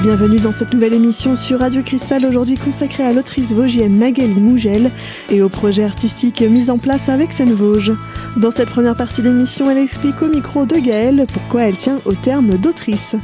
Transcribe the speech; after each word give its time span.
bienvenue 0.00 0.40
dans 0.40 0.50
cette 0.50 0.72
nouvelle 0.72 0.94
émission 0.94 1.36
sur 1.36 1.60
Radio 1.60 1.82
Cristal, 1.82 2.26
aujourd'hui 2.26 2.56
consacrée 2.56 3.04
à 3.04 3.12
l'autrice 3.12 3.52
vosgienne 3.52 3.96
Magali 3.96 4.40
Mougel 4.40 4.90
et 5.30 5.40
au 5.40 5.48
projet 5.48 5.84
artistique 5.84 6.40
mis 6.40 6.68
en 6.68 6.78
place 6.78 7.08
avec 7.08 7.32
Seine 7.32 7.52
Vosges. 7.52 7.92
Dans 8.36 8.50
cette 8.50 8.70
première 8.70 8.96
partie 8.96 9.22
d'émission, 9.22 9.70
elle 9.70 9.78
explique 9.78 10.20
au 10.20 10.28
micro 10.28 10.66
de 10.66 10.76
Gaëlle 10.76 11.26
pourquoi 11.32 11.62
elle 11.62 11.76
tient 11.76 12.00
au 12.06 12.14
terme 12.14 12.58
d'autrice. 12.58 13.14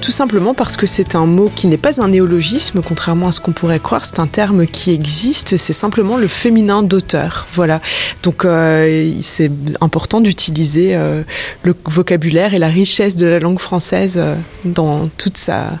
Tout 0.00 0.12
simplement 0.12 0.54
parce 0.54 0.76
que 0.76 0.86
c'est 0.86 1.16
un 1.16 1.26
mot 1.26 1.50
qui 1.52 1.66
n'est 1.66 1.76
pas 1.76 2.00
un 2.00 2.08
néologisme, 2.08 2.80
contrairement 2.80 3.28
à 3.28 3.32
ce 3.32 3.40
qu'on 3.40 3.52
pourrait 3.52 3.80
croire, 3.80 4.04
c'est 4.04 4.20
un 4.20 4.28
terme 4.28 4.66
qui 4.66 4.92
existe, 4.92 5.56
c'est 5.56 5.72
simplement 5.72 6.16
le 6.16 6.28
féminin 6.28 6.84
d'auteur. 6.84 7.48
Voilà. 7.54 7.80
Donc 8.22 8.44
euh, 8.44 9.10
c'est 9.20 9.50
important 9.80 10.20
d'utiliser 10.20 10.94
euh, 10.94 11.24
le 11.64 11.74
vocabulaire 11.86 12.54
et 12.54 12.58
la 12.58 12.68
richesse 12.68 13.16
de 13.16 13.26
la 13.26 13.40
langue 13.40 13.58
française 13.58 14.16
euh, 14.18 14.36
dans 14.64 15.08
toute 15.18 15.36
sa 15.36 15.80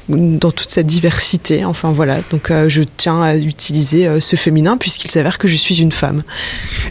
dans 0.09 0.51
toute 0.51 0.69
sa 0.69 0.83
diversité. 0.83 1.65
Enfin 1.65 1.91
voilà, 1.91 2.17
donc 2.31 2.51
euh, 2.51 2.69
je 2.69 2.81
tiens 2.97 3.21
à 3.21 3.35
utiliser 3.35 4.07
euh, 4.07 4.19
ce 4.19 4.35
féminin 4.35 4.77
puisqu'il 4.77 5.11
s'avère 5.11 5.37
que 5.37 5.47
je 5.47 5.55
suis 5.55 5.81
une 5.81 5.91
femme. 5.91 6.23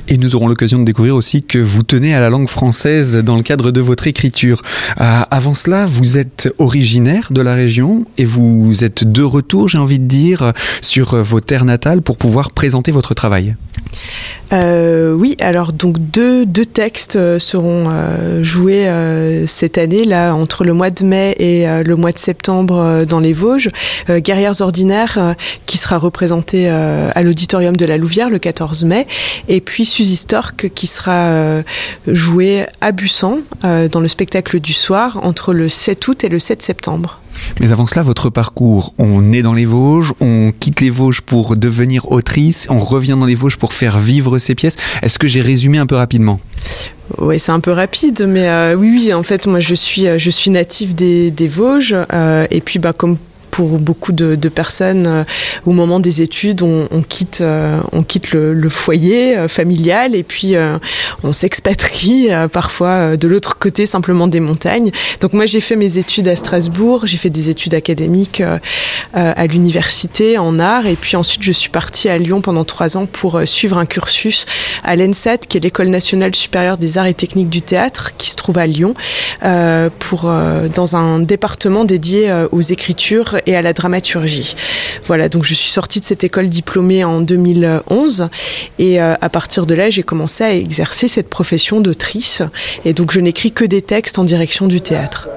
Et 0.09 0.17
nous 0.17 0.35
aurons 0.35 0.49
l'occasion 0.49 0.79
de 0.79 0.85
découvrir 0.85 1.15
aussi 1.17 1.43
que 1.43 1.59
vous 1.59 1.83
tenez 1.83 2.15
à 2.15 2.21
la 2.21 2.31
langue 2.31 2.49
française 2.49 3.17
dans 3.17 3.37
le 3.37 3.43
cadre 3.43 3.71
de 3.71 3.81
votre 3.81 4.07
écriture. 4.07 4.63
Euh, 5.01 5.21
avant 5.31 5.55
cela, 5.55 5.87
vous 5.87 6.19
êtes 6.19 6.53
originaire 6.59 7.29
de 7.31 7.41
la 7.41 7.55
région 7.55 8.05
et 8.19 8.25
vous 8.25 8.85
êtes 8.85 9.05
de 9.05 9.23
retour, 9.23 9.69
j'ai 9.69 9.79
envie 9.79 9.99
de 9.99 10.07
dire, 10.07 10.53
sur 10.81 11.17
vos 11.17 11.41
terres 11.41 11.65
natales 11.65 12.03
pour 12.03 12.17
pouvoir 12.17 12.51
présenter 12.51 12.93
votre 12.93 13.15
travail. 13.15 13.57
Oui, 14.53 15.37
alors 15.41 15.73
donc 15.73 15.97
deux, 15.99 16.45
deux 16.45 16.65
textes 16.65 17.39
seront 17.39 17.89
joués 18.43 18.91
cette 19.47 19.79
année, 19.79 20.05
là, 20.05 20.35
entre 20.35 20.65
le 20.65 20.73
mois 20.73 20.91
de 20.91 21.05
mai 21.05 21.37
et 21.39 21.67
le 21.85 21.97
mois 21.97 22.13
de 22.13 22.19
septembre 22.19 23.00
dans 23.07 23.21
les 23.21 23.33
Vosges. 23.33 23.71
Guerrières 24.09 24.61
ordinaires, 24.61 25.35
qui 25.67 25.79
sera 25.79 25.99
représenté 25.99 26.69
à 26.69 27.23
l'auditorium 27.23 27.77
de 27.77 27.85
la 27.85 27.97
Louvière 27.97 28.31
le 28.31 28.39
14 28.39 28.85
mai, 28.85 29.07
et 29.49 29.61
puis 29.61 29.85
Suzy 29.85 30.17
Stork, 30.17 30.71
qui 30.75 30.87
sera 30.87 31.63
joué 32.07 32.67
à 32.81 32.93
Bussan, 32.93 33.39
dans 33.63 34.01
le 34.01 34.09
spectacle 34.09 34.61
du 34.61 34.73
soir, 34.73 35.21
entre 35.23 35.53
le 35.53 35.69
7 35.69 36.09
août 36.09 36.25
et 36.25 36.29
le 36.29 36.39
7 36.39 36.63
septembre. 36.63 37.21
Mais 37.61 37.73
avant 37.73 37.87
cela, 37.87 38.03
votre 38.03 38.31
parcours, 38.31 38.95
on 38.99 39.33
est 39.33 39.43
dans 39.43 39.55
les 39.55 39.65
Vosges, 39.65 40.13
on 40.21 40.53
quitte 40.59 40.81
les 40.81 40.91
Vosges 40.91 41.21
pour 41.21 41.57
devenir 41.57 42.11
autrice, 42.11 42.67
on 42.71 42.79
revient 42.79 43.17
dans 43.19 43.27
les 43.27 43.35
Vosges 43.35 43.57
pour 43.57 43.73
faire 43.73 43.99
vivre 43.99 44.39
ses 44.39 44.55
pièces. 44.55 44.77
Est-ce 45.03 45.19
que 45.19 45.27
j'ai 45.27 45.41
résumé 45.41 45.79
un 45.79 45.87
peu 45.87 45.97
rapidement? 45.97 46.41
Oui, 47.19 47.39
c'est 47.39 47.53
un 47.53 47.61
peu 47.61 47.73
rapide, 47.73 48.25
mais 48.29 48.49
euh, 48.49 48.75
oui, 48.75 48.91
oui, 48.93 49.13
en 49.13 49.23
fait, 49.23 49.47
moi, 49.47 49.61
je 49.61 49.75
suis, 49.75 50.07
euh, 50.07 50.19
je 50.19 50.31
suis 50.31 50.51
native 50.51 50.95
des, 50.95 51.49
Vosges, 51.49 51.97
euh, 52.13 52.47
et 52.51 52.61
puis, 52.61 52.79
bah, 52.79 52.93
comme 52.93 53.17
pour 53.51 53.79
beaucoup 53.79 54.13
de, 54.13 54.37
personnes 54.49 55.07
euh, 55.07 55.25
au 55.65 55.73
moment 55.73 56.01
des 56.01 56.23
études, 56.23 56.63
on, 56.63 57.03
quitte, 57.09 57.41
euh, 57.41 57.81
on 57.93 58.03
quitte 58.03 58.33
le, 58.33 58.69
foyer 58.69 59.37
euh, 59.37 59.49
familial 59.49 60.15
et 60.15 60.23
puis 60.23 60.55
on 61.23 61.33
s'expatrie 61.33 62.29
parfois 62.53 63.17
de 63.17 63.29
l'autre 63.29 63.59
côté 63.59 63.87
simplement 63.87 64.29
des 64.29 64.41
montagnes. 64.41 64.91
Donc 65.21 65.33
moi 65.33 65.47
j'ai 65.47 65.61
fait 65.61 65.77
mes 65.77 65.99
études 65.99 66.29
à 66.29 66.37
Strasbourg, 66.37 67.07
j'ai 67.07 67.17
fait 67.17 67.31
des 67.31 67.51
études 67.51 67.75
académiques 67.75 68.43
à 69.15 69.47
l'université 69.47 70.39
en 70.39 70.59
art 70.59 70.87
et 70.87 70.97
puis 70.97 71.17
ensuite 71.17 71.43
je 71.43 71.53
suis 71.53 71.71
partie 71.71 72.09
à 72.09 72.19
Lyon 72.19 72.41
pendant 72.41 72.65
trois 72.65 72.97
ans 72.97 73.07
pour 73.07 73.41
suivre 73.45 73.79
un 73.79 73.87
cursus 73.87 74.47
à 74.85 74.97
l'ENSAT 74.97 75.39
qui 75.39 75.59
est 75.59 75.61
l'école 75.61 75.89
nationale 75.89 76.35
supérieure 76.35 76.79
des 76.79 76.99
arts 76.99 77.07
et 77.07 77.15
techniques 77.15 77.51
du 77.51 77.63
théâtre 77.63 78.13
qui 78.17 78.31
se 78.31 78.37
trouve 78.37 78.59
à 78.59 78.67
Lyon 78.67 78.95
pour 79.99 80.33
dans 80.75 80.97
un 80.97 81.19
département 81.21 81.85
dédié 81.85 82.33
aux 82.53 82.63
écritures 82.63 83.40
et 83.47 83.57
à 83.57 83.63
la 83.63 83.73
dramaturgie. 83.73 84.55
Voilà, 85.07 85.29
donc 85.29 85.45
je 85.45 85.55
suis 85.55 85.71
sortie 85.71 86.01
de 86.01 86.05
cette 86.05 86.25
école 86.25 86.49
diplômée 86.49 87.05
en 87.05 87.21
2011 87.21 88.29
et 88.79 89.01
euh, 89.01 89.15
à 89.21 89.29
partir 89.29 89.67
de 89.67 89.75
là, 89.75 89.91
j'ai 89.91 90.03
commencé 90.03 90.45
à 90.45 90.55
exercer 90.55 91.09
cette 91.09 91.29
profession 91.29 91.81
d'autrice 91.81 92.43
et 92.85 92.93
donc 92.93 93.13
je 93.13 93.21
n'écris 93.21 93.53
que 93.53 93.65
des 93.65 93.83
textes 93.83 94.19
en 94.19 94.25
direction 94.25 94.67
du 94.67 94.81
théâtre. 94.81 95.29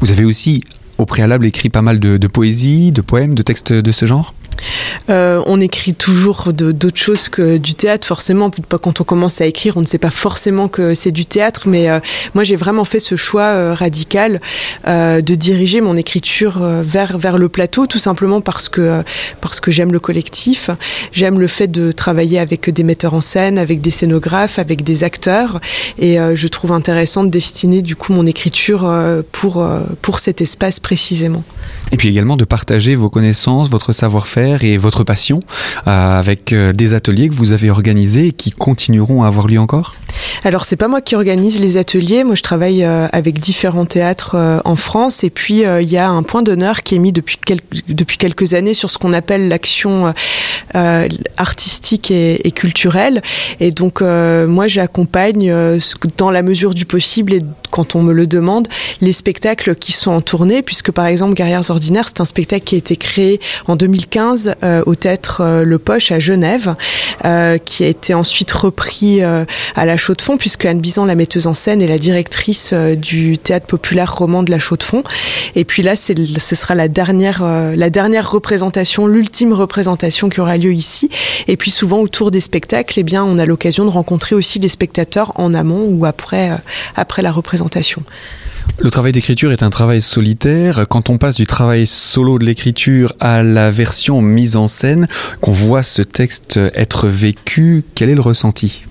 Vous 0.00 0.10
avez 0.10 0.24
aussi 0.24 0.64
au 0.98 1.06
préalable 1.06 1.46
écrit 1.46 1.68
pas 1.68 1.82
mal 1.82 1.98
de, 1.98 2.16
de 2.16 2.26
poésie, 2.26 2.92
de 2.92 3.00
poèmes, 3.00 3.34
de 3.34 3.42
textes 3.42 3.72
de 3.72 3.92
ce 3.92 4.06
genre? 4.06 4.34
Euh, 5.10 5.42
on 5.46 5.60
écrit 5.60 5.94
toujours 5.94 6.52
d'autres 6.52 6.98
choses 6.98 7.28
que 7.28 7.56
du 7.56 7.74
théâtre, 7.74 8.06
forcément. 8.06 8.50
Quand 8.80 9.00
on 9.00 9.04
commence 9.04 9.40
à 9.40 9.46
écrire, 9.46 9.76
on 9.76 9.80
ne 9.80 9.86
sait 9.86 9.98
pas 9.98 10.10
forcément 10.10 10.68
que 10.68 10.94
c'est 10.94 11.10
du 11.10 11.26
théâtre, 11.26 11.62
mais 11.66 11.90
euh, 11.90 12.00
moi 12.34 12.44
j'ai 12.44 12.56
vraiment 12.56 12.84
fait 12.84 13.00
ce 13.00 13.16
choix 13.16 13.42
euh, 13.42 13.74
radical 13.74 14.40
de 14.86 15.34
diriger 15.34 15.80
mon 15.80 15.96
écriture 15.96 16.60
vers 16.82 17.18
vers 17.18 17.38
le 17.38 17.48
plateau, 17.48 17.86
tout 17.86 17.98
simplement 17.98 18.40
parce 18.40 18.68
que 18.68 19.02
parce 19.40 19.60
que 19.60 19.70
j'aime 19.70 19.92
le 19.92 20.00
collectif, 20.00 20.70
j'aime 21.12 21.40
le 21.40 21.46
fait 21.46 21.68
de 21.68 21.92
travailler 21.92 22.38
avec 22.38 22.70
des 22.70 22.82
metteurs 22.82 23.14
en 23.14 23.20
scène, 23.20 23.58
avec 23.58 23.80
des 23.80 23.90
scénographes, 23.90 24.58
avec 24.58 24.82
des 24.82 25.04
acteurs, 25.04 25.60
et 25.98 26.18
je 26.34 26.48
trouve 26.48 26.72
intéressant 26.72 27.24
de 27.24 27.30
destiner 27.30 27.82
du 27.82 27.96
coup 27.96 28.12
mon 28.12 28.26
écriture 28.26 28.90
pour 29.32 29.66
pour 30.02 30.18
cet 30.18 30.40
espace 30.40 30.80
précisément. 30.80 31.44
Et 31.92 31.96
puis 31.96 32.08
également 32.08 32.36
de 32.36 32.44
partager 32.44 32.94
vos 32.94 33.10
connaissances, 33.10 33.68
votre 33.68 33.92
savoir-faire 33.92 34.41
et 34.42 34.76
votre 34.76 35.04
passion 35.04 35.40
euh, 35.86 36.18
avec 36.18 36.52
euh, 36.52 36.72
des 36.72 36.94
ateliers 36.94 37.28
que 37.28 37.34
vous 37.34 37.52
avez 37.52 37.70
organisés 37.70 38.28
et 38.28 38.32
qui 38.32 38.50
continueront 38.50 39.22
à 39.22 39.26
avoir 39.26 39.46
lieu 39.46 39.58
encore? 39.58 39.94
Alors 40.44 40.64
c'est 40.64 40.76
pas 40.76 40.88
moi 40.88 41.00
qui 41.00 41.14
organise 41.14 41.60
les 41.60 41.76
ateliers, 41.76 42.24
moi 42.24 42.34
je 42.34 42.42
travaille 42.42 42.84
euh, 42.84 43.06
avec 43.12 43.38
différents 43.38 43.86
théâtres 43.86 44.36
en 44.64 44.76
France. 44.76 45.24
Et 45.24 45.30
puis 45.30 45.62
il 45.62 45.88
y 45.88 45.96
a 45.96 46.08
un 46.08 46.22
point 46.22 46.42
d'honneur 46.42 46.82
qui 46.82 46.96
est 46.96 46.98
mis 46.98 47.12
depuis, 47.12 47.38
depuis 47.88 48.18
quelques 48.18 48.54
années 48.54 48.74
sur 48.74 48.90
ce 48.90 48.98
qu'on 48.98 49.12
appelle 49.12 49.48
l'action 49.48 50.12
artistique 51.36 52.10
et, 52.10 52.46
et, 52.46 52.52
culturelle. 52.52 53.22
Et 53.60 53.70
donc 53.70 54.00
moi 54.00 54.66
j'accompagne 54.66 55.52
dans 56.16 56.30
la 56.30 56.42
mesure 56.42 56.74
du 56.74 56.84
possible 56.84 57.34
et 57.34 57.42
quand 57.70 57.94
on 57.94 58.02
me 58.02 58.12
le 58.12 58.26
demande 58.26 58.68
les 59.00 59.12
spectacles 59.12 59.74
qui 59.76 59.92
sont 59.92 60.10
en 60.10 60.20
tournée. 60.20 60.62
Puisque 60.62 60.90
par 60.90 61.06
exemple 61.06 61.34
Guerrières 61.34 61.70
ordinaires 61.70 62.08
c'est 62.08 62.20
un 62.20 62.24
spectacle 62.24 62.64
qui 62.64 62.74
a 62.74 62.78
été 62.78 62.96
créé 62.96 63.40
en 63.66 63.76
2015 63.76 64.31
euh, 64.62 64.82
au 64.86 64.94
théâtre 64.94 65.42
euh, 65.42 65.64
Le 65.64 65.78
Poche 65.78 66.12
à 66.12 66.18
Genève, 66.18 66.74
euh, 67.24 67.58
qui 67.58 67.84
a 67.84 67.88
été 67.88 68.14
ensuite 68.14 68.50
repris 68.52 69.22
à 69.22 69.84
la 69.84 69.96
Chaux-de-Fonds, 69.96 70.36
puisque 70.36 70.64
Anne 70.64 70.80
Bizan, 70.80 71.04
la 71.04 71.14
metteuse 71.14 71.46
en 71.46 71.54
scène, 71.54 71.82
est 71.82 71.86
la 71.86 71.98
directrice 71.98 72.72
du 72.72 73.38
théâtre 73.38 73.66
populaire 73.66 74.14
roman 74.14 74.42
de 74.42 74.50
la 74.50 74.58
Chaux-de-Fonds. 74.58 75.02
Et 75.54 75.64
puis 75.64 75.82
là, 75.82 75.94
ce 75.96 76.54
sera 76.54 76.74
la 76.74 76.88
dernière, 76.88 77.44
la 77.76 77.90
dernière 77.90 78.30
représentation, 78.30 79.06
l'ultime 79.06 79.52
représentation 79.52 80.28
qui 80.28 80.40
aura 80.40 80.56
lieu 80.56 80.72
ici. 80.72 81.10
Et 81.48 81.56
puis 81.56 81.70
souvent 81.70 82.00
autour 82.00 82.30
des 82.30 82.40
spectacles, 82.40 82.98
eh 82.98 83.02
bien, 83.02 83.24
on 83.24 83.38
a 83.38 83.46
l'occasion 83.46 83.84
de 83.84 83.90
rencontrer 83.90 84.34
aussi 84.34 84.58
les 84.58 84.68
spectateurs 84.68 85.32
en 85.36 85.54
amont 85.54 85.86
ou 85.88 86.04
après, 86.06 86.50
après 86.96 87.22
la 87.22 87.32
représentation. 87.32 88.02
Le 88.78 88.90
travail 88.90 89.12
d'écriture 89.12 89.52
est 89.52 89.62
un 89.62 89.70
travail 89.70 90.02
solitaire. 90.02 90.86
Quand 90.88 91.10
on 91.10 91.18
passe 91.18 91.36
du 91.36 91.46
travail 91.46 91.86
solo 91.86 92.38
de 92.38 92.44
l'écriture 92.44 93.12
à 93.20 93.42
la 93.42 93.70
version 93.70 94.20
mise 94.20 94.56
en 94.56 94.68
scène, 94.68 95.06
qu'on 95.40 95.52
voit 95.52 95.82
ce 95.82 96.02
texte 96.02 96.58
être 96.74 97.08
vécu, 97.08 97.84
quel 97.94 98.10
est 98.10 98.14
le 98.14 98.20
ressenti? 98.20 98.84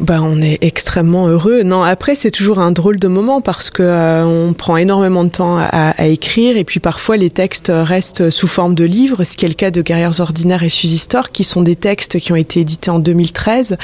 Bah, 0.00 0.20
on 0.22 0.40
est 0.40 0.58
extrêmement 0.62 1.28
heureux. 1.28 1.62
Non, 1.64 1.82
après 1.82 2.14
c'est 2.14 2.30
toujours 2.30 2.58
un 2.58 2.72
drôle 2.72 2.98
de 2.98 3.08
moment 3.08 3.42
parce 3.42 3.68
que 3.68 3.82
euh, 3.82 4.24
on 4.24 4.54
prend 4.54 4.78
énormément 4.78 5.22
de 5.22 5.28
temps 5.28 5.58
à, 5.58 6.06
écrire 6.06 6.56
et 6.56 6.64
puis 6.64 6.80
parfois 6.80 7.16
les 7.16 7.28
textes 7.30 7.70
restent 7.74 8.30
sous 8.30 8.48
forme 8.48 8.74
de 8.74 8.84
livres, 8.84 9.22
ce 9.24 9.36
qui 9.36 9.44
est 9.44 9.48
le 9.48 9.54
cas 9.54 9.70
de 9.70 9.82
Guerrières 9.82 10.20
ordinaires 10.20 10.62
et 10.62 10.70
Suzy 10.70 10.98
Store, 10.98 11.30
qui 11.30 11.44
sont 11.44 11.60
des 11.60 11.76
textes 11.76 12.18
qui 12.18 12.32
ont 12.32 12.36
été 12.36 12.60
édités 12.60 12.90
en 12.90 12.98
2013. 12.98 13.76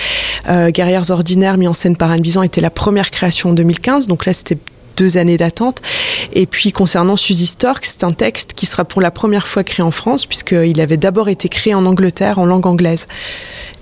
Euh, 0.49 0.71
Guerrières 0.71 1.11
ordinaires 1.11 1.59
mis 1.59 1.69
en 1.69 1.75
scène 1.75 1.97
par 1.97 2.11
Anne 2.11 2.23
Bizan 2.23 2.43
était 2.43 2.63
la 2.63 2.71
première 2.71 3.11
création 3.11 3.51
en 3.51 3.53
2015, 3.53 4.07
donc 4.07 4.25
là 4.25 4.33
c'était 4.33 4.59
deux 4.99 5.17
années 5.17 5.37
d'attente. 5.37 5.81
Et 6.33 6.47
puis 6.47 6.73
concernant 6.73 7.17
Suzy 7.17 7.47
Stork, 7.47 7.85
c'est 7.87 8.05
un 8.05 8.13
texte 8.13 8.53
qui 8.55 8.67
sera 8.67 8.85
pour 8.85 9.01
la 9.01 9.11
première 9.11 9.49
fois 9.49 9.65
créé 9.65 9.85
en 9.85 9.91
France, 9.91 10.27
puisqu'il 10.27 10.81
avait 10.81 10.97
d'abord 10.97 11.29
été 11.29 11.49
créé 11.49 11.75
en 11.75 11.87
Angleterre, 11.87 12.39
en 12.39 12.45
langue 12.45 12.67
anglaise. 12.67 13.07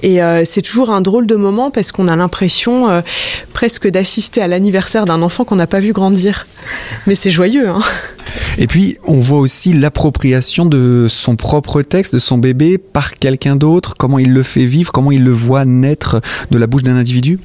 Et 0.02 0.22
euh, 0.22 0.44
c'est 0.44 0.62
toujours 0.62 0.90
un 0.90 1.00
drôle 1.00 1.26
de 1.26 1.36
moment 1.36 1.70
parce 1.70 1.90
qu'on 1.90 2.06
a 2.08 2.16
l'impression 2.16 2.90
euh, 2.90 3.00
presque 3.54 3.88
d'assister 3.88 4.42
à 4.42 4.48
l'anniversaire 4.48 5.06
d'un 5.06 5.22
enfant 5.22 5.44
qu'on 5.44 5.56
n'a 5.56 5.66
pas 5.66 5.80
vu 5.80 5.92
grandir. 5.92 6.46
Mais 7.06 7.14
c'est 7.14 7.30
joyeux. 7.30 7.68
Hein 7.68 7.80
et 8.58 8.67
puis, 8.67 8.96
on 9.05 9.19
voit 9.19 9.38
aussi 9.38 9.73
l'appropriation 9.73 10.64
de 10.64 11.06
son 11.08 11.37
propre 11.37 11.82
texte, 11.82 12.14
de 12.14 12.19
son 12.19 12.38
bébé, 12.38 12.78
par 12.78 13.14
quelqu'un 13.14 13.56
d'autre, 13.56 13.94
comment 13.99 14.19
il 14.19 14.32
le 14.32 14.43
fait 14.43 14.64
vivre, 14.64 14.93
comment 14.93 15.12
il 15.12 15.25
le 15.25 15.32
voit 15.32 15.64
naître 15.64 16.20
de 16.50 16.58
la 16.58 16.67
bouche 16.67 16.82
d'un 16.82 16.96
individu. 16.96 17.38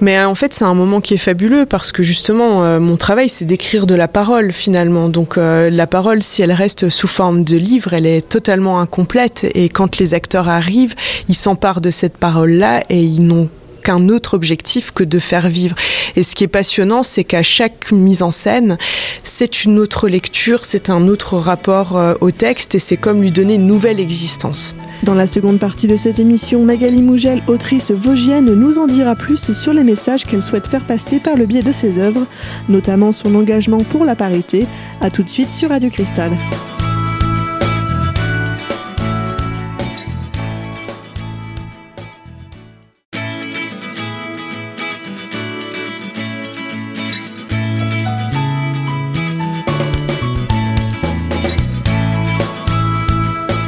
Mais 0.00 0.18
euh, 0.18 0.28
en 0.28 0.34
fait, 0.34 0.52
c'est 0.54 0.64
un 0.64 0.74
moment 0.74 1.00
qui 1.00 1.14
est 1.14 1.18
fabuleux 1.18 1.66
parce 1.66 1.92
que 1.92 2.02
justement, 2.02 2.64
euh, 2.64 2.80
mon 2.80 2.96
travail, 2.96 3.28
c'est 3.28 3.44
d'écrire 3.44 3.86
de 3.86 3.94
la 3.94 4.08
parole 4.08 4.52
finalement. 4.52 5.08
Donc 5.08 5.38
euh, 5.38 5.70
la 5.70 5.86
parole, 5.86 6.22
si 6.22 6.42
elle 6.42 6.52
reste 6.52 6.88
sous 6.88 7.08
forme 7.08 7.44
de 7.44 7.56
livre, 7.56 7.92
elle 7.92 8.06
est 8.06 8.26
totalement 8.26 8.80
incomplète. 8.80 9.46
Et 9.54 9.68
quand 9.68 9.98
les 9.98 10.14
acteurs 10.14 10.48
arrivent, 10.48 10.94
ils 11.28 11.34
s'emparent 11.34 11.80
de 11.80 11.90
cette 11.90 12.16
parole-là 12.16 12.82
et 12.88 13.02
ils 13.02 13.26
n'ont 13.26 13.48
qu'un 13.84 14.08
autre 14.08 14.34
objectif 14.34 14.90
que 14.90 15.04
de 15.04 15.20
faire 15.20 15.48
vivre. 15.48 15.76
Et 16.16 16.24
ce 16.24 16.34
qui 16.34 16.42
est 16.42 16.48
passionnant, 16.48 17.04
c'est 17.04 17.22
qu'à 17.22 17.44
chaque 17.44 17.92
mise 17.92 18.22
en 18.22 18.32
scène, 18.32 18.76
c'est 19.22 19.64
une 19.64 19.78
autre 19.78 20.08
lecture, 20.08 20.64
c'est 20.64 20.90
un 20.90 21.06
autre 21.06 21.36
rapport 21.36 21.96
euh, 21.96 22.14
au 22.20 22.32
texte 22.32 22.74
et 22.74 22.80
c'est 22.80 22.96
comme 22.96 23.20
lui 23.20 23.30
donner 23.30 23.54
une 23.54 23.66
nouvelle 23.66 24.00
existence. 24.00 24.74
Dans 25.02 25.14
la 25.14 25.26
seconde 25.26 25.58
partie 25.58 25.86
de 25.86 25.98
cette 25.98 26.18
émission, 26.18 26.64
Magali 26.64 27.02
Mougel, 27.02 27.42
autrice 27.46 27.90
vosgienne, 27.90 28.46
nous 28.46 28.78
en 28.78 28.86
dira 28.86 29.14
plus 29.14 29.52
sur 29.52 29.74
les 29.74 29.84
messages 29.84 30.24
qu'elle 30.24 30.42
souhaite 30.42 30.66
faire 30.66 30.86
passer 30.86 31.20
par 31.20 31.36
le 31.36 31.44
biais 31.44 31.62
de 31.62 31.72
ses 31.72 31.98
œuvres, 31.98 32.26
notamment 32.68 33.12
son 33.12 33.34
engagement 33.34 33.84
pour 33.84 34.04
la 34.06 34.16
parité. 34.16 34.66
A 35.02 35.10
tout 35.10 35.22
de 35.22 35.28
suite 35.28 35.52
sur 35.52 35.68
Radio 35.68 35.90
Cristal. 35.90 36.30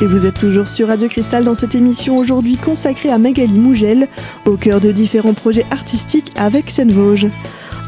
Vous 0.07 0.25
êtes 0.25 0.39
toujours 0.39 0.69
sur 0.69 0.87
Radio 0.87 1.09
Cristal 1.09 1.45
dans 1.45 1.57
cette 1.57 1.75
émission 1.75 2.17
aujourd'hui 2.17 2.57
consacrée 2.57 3.11
à 3.11 3.19
Magali 3.19 3.59
Mougel, 3.59 4.07
au 4.45 4.57
cœur 4.57 4.81
de 4.81 4.93
différents 4.93 5.35
projets 5.35 5.67
artistiques 5.73 6.31
avec 6.37 6.71
Seine 6.71 6.93
Vosges. 6.93 7.27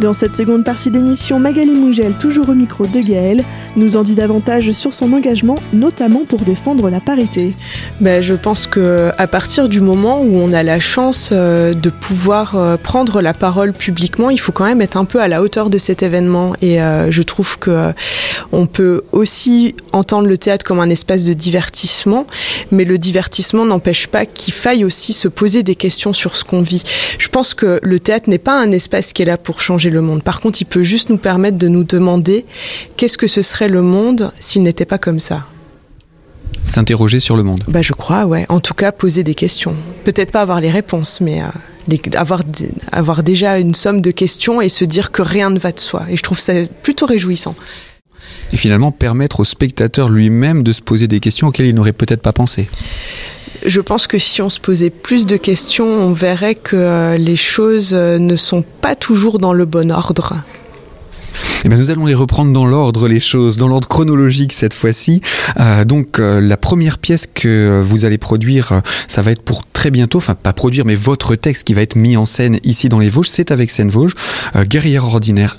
Dans 0.01 0.13
cette 0.13 0.37
seconde 0.37 0.65
partie 0.65 0.91
d'émission, 0.91 1.41
Magali 1.41 1.73
Mougel, 1.73 2.13
toujours 2.13 2.49
au 2.49 2.55
micro 2.55 2.87
de 2.87 3.01
Gaël, 3.01 3.43
nous 3.77 3.97
en 3.97 4.05
dit 4.05 4.15
davantage 4.15 4.71
sur 4.71 4.93
son 4.95 5.13
engagement, 5.13 5.57
notamment 5.73 6.25
pour 6.25 6.41
défendre 6.41 6.89
la 6.89 7.01
parité. 7.01 7.55
Ben, 8.01 8.23
je 8.23 8.35
pense 8.35 8.69
que 8.69 9.11
à 9.19 9.27
partir 9.27 9.69
du 9.69 9.81
moment 9.81 10.21
où 10.21 10.37
on 10.37 10.53
a 10.53 10.63
la 10.63 10.79
chance 10.79 11.31
euh, 11.33 11.75
de 11.75 11.91
pouvoir 11.91 12.55
euh, 12.55 12.77
prendre 12.77 13.21
la 13.21 13.35
parole 13.35 13.73
publiquement, 13.73 14.31
il 14.31 14.39
faut 14.39 14.53
quand 14.53 14.67
même 14.67 14.83
être 14.83 14.97
un 14.97 15.05
peu 15.05 15.21
à 15.21 15.27
la 15.27 15.43
hauteur 15.43 15.69
de 15.69 15.79
cet 15.79 16.05
événement. 16.05 16.53
Et 16.63 16.81
euh, 16.81 17.11
je 17.11 17.23
trouve 17.23 17.59
que 17.59 17.93
on 18.53 18.67
peut 18.67 19.03
aussi 19.11 19.75
entendre 19.93 20.29
le 20.29 20.39
théâtre 20.39 20.65
comme 20.65 20.81
un 20.81 20.91
espace 20.91 21.25
de 21.25 21.33
divertissement, 21.33 22.27
mais 22.71 22.85
le 22.85 22.99
divertissement 22.99 23.65
n'empêche 23.65 24.07
pas 24.07 24.27
qu'il 24.27 24.55
faille 24.55 24.85
aussi 24.85 25.13
se 25.13 25.29
poser 25.29 25.63
des 25.63 25.75
questions 25.75 26.13
sur 26.13 26.37
ce 26.37 26.45
qu'on 26.45 26.63
vit. 26.63 26.83
Je 27.19 27.29
pense 27.29 27.55
que 27.55 27.81
le 27.83 27.99
théâtre 27.99 28.29
n'est 28.29 28.39
pas 28.39 28.59
un 28.61 28.73
espace 28.73 29.13
qui 29.13 29.23
est 29.23 29.27
là 29.27 29.39
pour 29.39 29.61
changer 29.61 29.91
le 29.91 30.01
monde. 30.01 30.23
Par 30.23 30.41
contre, 30.41 30.61
il 30.61 30.67
peut 30.67 30.83
juste 30.83 31.11
nous 31.11 31.19
permettre 31.19 31.59
de 31.59 31.69
nous 31.69 31.85
demander 31.85 32.45
qu'est-ce 32.97 33.19
que 33.19 33.27
ce 33.27 33.43
serait 33.43 33.69
le 33.69 33.83
monde 33.83 34.33
s'il 34.39 34.63
n'était 34.63 34.85
pas 34.85 34.99
comme 34.99 35.21
ça. 35.21 35.45
S'interroger 36.65 37.21
sur 37.21 37.37
le 37.37 37.43
monde. 37.43 37.65
Bah, 37.69 37.83
je 37.83 37.93
crois, 37.93 38.27
ouais. 38.27 38.45
En 38.49 38.61
tout 38.61 38.75
cas, 38.75 38.93
poser 38.93 39.23
des 39.23 39.35
questions. 39.35 39.75
Peut-être 40.05 40.33
pas 40.33 40.43
avoir 40.43 40.61
les 40.61 40.71
réponses, 40.71 41.21
mais 41.21 41.41
euh, 41.41 41.47
avoir, 42.15 42.43
avoir 42.93 43.23
déjà 43.23 43.59
une 43.59 43.75
somme 43.75 44.01
de 44.01 44.11
questions 44.11 44.61
et 44.61 44.69
se 44.69 44.85
dire 44.85 45.11
que 45.11 45.23
rien 45.23 45.51
ne 45.51 45.59
va 45.59 45.73
de 45.73 45.81
soi. 45.81 46.05
Et 46.11 46.17
je 46.17 46.23
trouve 46.23 46.39
ça 46.39 46.53
plutôt 46.83 47.07
réjouissant. 47.07 47.55
Et 48.53 48.57
finalement, 48.57 48.93
permettre 48.93 49.41
au 49.41 49.45
spectateur 49.45 50.09
lui-même 50.09 50.63
de 50.63 50.73
se 50.73 50.83
poser 50.83 51.07
des 51.07 51.21
questions 51.21 51.49
auxquelles 51.49 51.67
il 51.67 51.75
n'aurait 51.75 51.93
peut-être 51.93 52.23
pas 52.23 52.33
pensé 52.33 52.69
je 53.67 53.81
pense 53.81 54.07
que 54.07 54.19
si 54.19 54.43
on 54.43 54.51
se 54.51 54.61
posait 54.61 54.91
plus 54.91 55.27
de 55.27 55.37
questions, 55.37 55.87
on 55.87 56.13
verrait 56.13 56.55
que 56.55 56.77
euh, 56.77 57.17
les 57.17 57.37
choses 57.37 57.91
euh, 57.93 58.19
ne 58.19 58.37
sont 58.37 58.65
pas 58.81 58.95
toujours 58.95 59.39
dans 59.39 59.53
le 59.53 59.65
bon 59.65 59.91
ordre. 59.91 60.37
Eh 61.65 61.69
bien, 61.69 61.79
nous 61.79 61.91
allons 61.91 62.07
les 62.07 62.15
reprendre 62.15 62.53
dans 62.53 62.67
l'ordre, 62.67 63.09
les 63.09 63.21
choses, 63.21 63.59
dans 63.59 63.69
l'ordre 63.69 63.89
chronologique 63.89 64.53
cette 64.53 64.75
fois-ci. 64.75 65.21
Euh, 65.59 65.85
donc, 65.85 66.19
la 66.19 66.57
première 66.57 66.99
pièce 66.99 67.27
que 67.33 67.81
vous 67.85 68.05
allez 68.05 68.19
produire, 68.19 68.81
ça 69.07 69.23
va 69.23 69.31
être 69.33 69.43
pour 69.43 69.65
très 69.65 69.91
bientôt, 69.91 70.19
enfin 70.19 70.35
pas 70.35 70.53
produire, 70.53 70.85
mais 70.85 70.95
votre 70.95 71.37
texte 71.37 71.65
qui 71.65 71.75
va 71.75 71.83
être 71.83 71.97
mis 71.97 72.17
en 72.17 72.27
scène 72.27 72.59
ici 72.65 72.89
dans 72.89 72.99
les 72.99 73.09
Vosges, 73.09 73.29
c'est 73.29 73.51
avec 73.53 73.71
Seine 73.71 73.89
Vosges, 73.89 74.15
Guerrière 74.67 75.05
ordinaire 75.05 75.57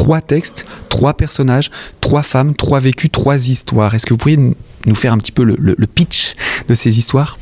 trois 0.00 0.22
textes, 0.22 0.64
trois 0.88 1.12
personnages, 1.12 1.70
trois 2.00 2.22
femmes, 2.22 2.54
trois 2.54 2.80
vécus, 2.80 3.10
trois 3.12 3.50
histoires. 3.50 3.94
Est-ce 3.94 4.06
que 4.06 4.14
vous 4.14 4.16
pourriez 4.16 4.38
nous 4.86 4.94
faire 4.94 5.12
un 5.12 5.18
petit 5.18 5.30
peu 5.30 5.44
le, 5.44 5.86
pitch 5.86 6.36
ces 6.74 6.98
histoires 6.98 7.38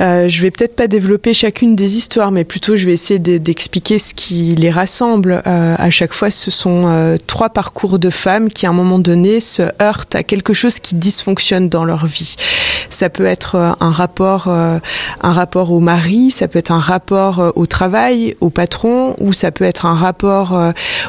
euh, 0.00 0.28
Je 0.28 0.42
vais 0.42 0.50
peut-être 0.50 0.76
pas 0.76 0.86
développer 0.86 1.34
chacune 1.34 1.76
des 1.76 1.96
histoires, 1.96 2.30
mais 2.30 2.44
plutôt 2.44 2.76
je 2.76 2.86
vais 2.86 2.92
essayer 2.92 3.18
d'expliquer 3.18 3.98
ce 3.98 4.14
qui 4.14 4.54
les 4.54 4.70
rassemble. 4.70 5.42
Euh, 5.46 5.74
à 5.78 5.90
chaque 5.90 6.12
fois, 6.12 6.30
ce 6.30 6.50
sont 6.50 6.84
euh, 6.86 7.16
trois 7.26 7.50
parcours 7.50 7.98
de 7.98 8.10
femmes 8.10 8.50
qui, 8.50 8.66
à 8.66 8.70
un 8.70 8.72
moment 8.72 8.98
donné, 8.98 9.40
se 9.40 9.62
heurtent 9.82 10.14
à 10.14 10.22
quelque 10.22 10.52
chose 10.52 10.80
qui 10.80 10.94
dysfonctionne 10.94 11.68
dans 11.68 11.84
leur 11.84 12.06
vie. 12.06 12.36
Ça 12.88 13.08
peut 13.08 13.26
être 13.26 13.54
euh, 13.56 13.72
un 13.80 13.90
rapport, 13.90 14.48
un 14.48 14.80
rapport 15.22 15.72
au 15.72 15.80
mari, 15.80 16.30
ça 16.30 16.48
peut 16.48 16.58
être 16.58 16.72
un 16.72 16.80
rapport 16.80 17.52
au 17.54 17.66
travail, 17.66 18.36
au 18.40 18.50
patron, 18.50 19.14
ou 19.20 19.32
ça 19.32 19.50
peut 19.50 19.64
être 19.64 19.86
un 19.86 19.94
rapport 19.94 20.58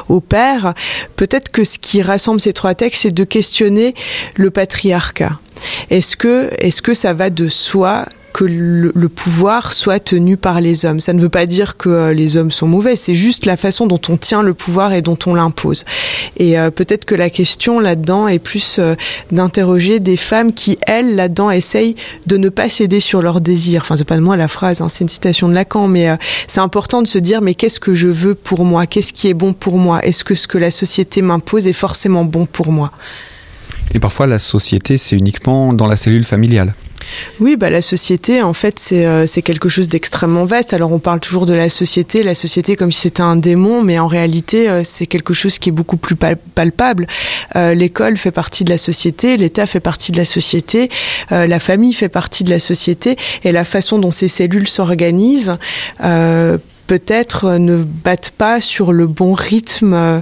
au 0.08 0.20
père. 0.20 0.74
Peut-être 1.16 1.50
que 1.50 1.64
ce 1.64 1.78
qui 1.78 2.02
rassemble 2.02 2.40
ces 2.40 2.52
trois 2.52 2.74
textes, 2.74 3.02
c'est 3.02 3.10
de 3.10 3.24
questionner 3.24 3.94
le 4.34 4.50
patriarcat. 4.50 5.38
Est-ce 5.90 6.16
que, 6.16 6.50
est-ce 6.58 6.82
que 6.82 6.94
ça 6.94 7.12
va 7.12 7.30
de 7.30 7.48
soi 7.48 8.06
que 8.32 8.44
le, 8.44 9.08
pouvoir 9.08 9.72
soit 9.72 10.00
tenu 10.00 10.36
par 10.36 10.60
les 10.60 10.86
hommes? 10.86 11.00
Ça 11.00 11.12
ne 11.12 11.20
veut 11.20 11.28
pas 11.28 11.46
dire 11.46 11.76
que 11.76 11.88
euh, 11.88 12.12
les 12.14 12.36
hommes 12.36 12.50
sont 12.50 12.66
mauvais, 12.66 12.96
c'est 12.96 13.14
juste 13.14 13.44
la 13.44 13.56
façon 13.56 13.86
dont 13.86 14.00
on 14.08 14.16
tient 14.16 14.42
le 14.42 14.54
pouvoir 14.54 14.94
et 14.94 15.02
dont 15.02 15.18
on 15.26 15.34
l'impose. 15.34 15.84
Et 16.38 16.58
euh, 16.58 16.70
peut-être 16.70 17.04
que 17.04 17.14
la 17.14 17.30
question 17.30 17.78
là-dedans 17.78 18.28
est 18.28 18.38
plus 18.38 18.76
euh, 18.78 18.94
d'interroger 19.30 20.00
des 20.00 20.16
femmes 20.16 20.52
qui, 20.52 20.78
elles, 20.86 21.14
là-dedans, 21.14 21.50
essayent 21.50 21.96
de 22.26 22.36
ne 22.36 22.48
pas 22.48 22.68
céder 22.68 23.00
sur 23.00 23.20
leurs 23.20 23.40
désirs. 23.40 23.82
Enfin, 23.82 23.96
c'est 23.96 24.04
pas 24.04 24.16
de 24.16 24.22
moi 24.22 24.36
la 24.36 24.48
phrase, 24.48 24.80
hein, 24.80 24.88
c'est 24.88 25.04
une 25.04 25.08
citation 25.08 25.48
de 25.48 25.54
Lacan, 25.54 25.88
mais 25.88 26.08
c'est 26.46 26.60
important 26.60 27.02
de 27.02 27.06
se 27.06 27.18
dire, 27.18 27.42
mais 27.42 27.54
qu'est-ce 27.54 27.80
que 27.80 27.94
je 27.94 28.08
veux 28.08 28.34
pour 28.34 28.64
moi? 28.64 28.86
Qu'est-ce 28.86 29.12
qui 29.12 29.28
est 29.28 29.34
bon 29.34 29.52
pour 29.52 29.76
moi? 29.76 30.02
Est-ce 30.04 30.24
que 30.24 30.34
ce 30.34 30.46
que 30.46 30.58
la 30.58 30.70
société 30.70 31.22
m'impose 31.22 31.66
est 31.66 31.72
forcément 31.72 32.24
bon 32.24 32.46
pour 32.46 32.72
moi? 32.72 32.92
Et 33.94 33.98
parfois, 33.98 34.26
la 34.26 34.38
société, 34.38 34.96
c'est 34.96 35.16
uniquement 35.16 35.72
dans 35.72 35.86
la 35.86 35.96
cellule 35.96 36.24
familiale. 36.24 36.74
Oui, 37.40 37.56
bah, 37.56 37.70
la 37.70 37.82
société, 37.82 38.42
en 38.42 38.52
fait, 38.52 38.90
euh, 38.92 39.26
c'est 39.26 39.42
quelque 39.42 39.68
chose 39.68 39.88
d'extrêmement 39.88 40.44
vaste. 40.44 40.72
Alors, 40.72 40.92
on 40.92 40.98
parle 40.98 41.20
toujours 41.20 41.46
de 41.46 41.54
la 41.54 41.68
société, 41.68 42.22
la 42.22 42.34
société 42.34 42.76
comme 42.76 42.92
si 42.92 43.00
c'était 43.00 43.22
un 43.22 43.36
démon, 43.36 43.82
mais 43.82 43.98
en 43.98 44.06
réalité, 44.06 44.68
euh, 44.68 44.82
c'est 44.84 45.06
quelque 45.06 45.34
chose 45.34 45.58
qui 45.58 45.68
est 45.68 45.72
beaucoup 45.72 45.96
plus 45.96 46.16
palpable. 46.16 47.06
Euh, 47.56 47.74
l'école 47.74 48.16
fait 48.16 48.30
partie 48.30 48.64
de 48.64 48.70
la 48.70 48.78
société, 48.78 49.36
l'État 49.36 49.66
fait 49.66 49.80
partie 49.80 50.12
de 50.12 50.16
la 50.16 50.24
société, 50.24 50.88
la 51.30 51.58
famille 51.58 51.92
fait 51.92 52.08
partie 52.08 52.44
de 52.44 52.50
la 52.50 52.58
société, 52.58 53.16
et 53.44 53.52
la 53.52 53.64
façon 53.64 53.98
dont 53.98 54.10
ces 54.10 54.28
cellules 54.28 54.68
s'organisent 54.68 55.56
peut-être 56.92 57.46
euh, 57.46 57.58
ne 57.58 57.78
battent 57.78 58.34
pas 58.36 58.60
sur 58.60 58.92
le 58.92 59.06
bon 59.06 59.32
rythme 59.32 59.94
euh, 59.94 60.20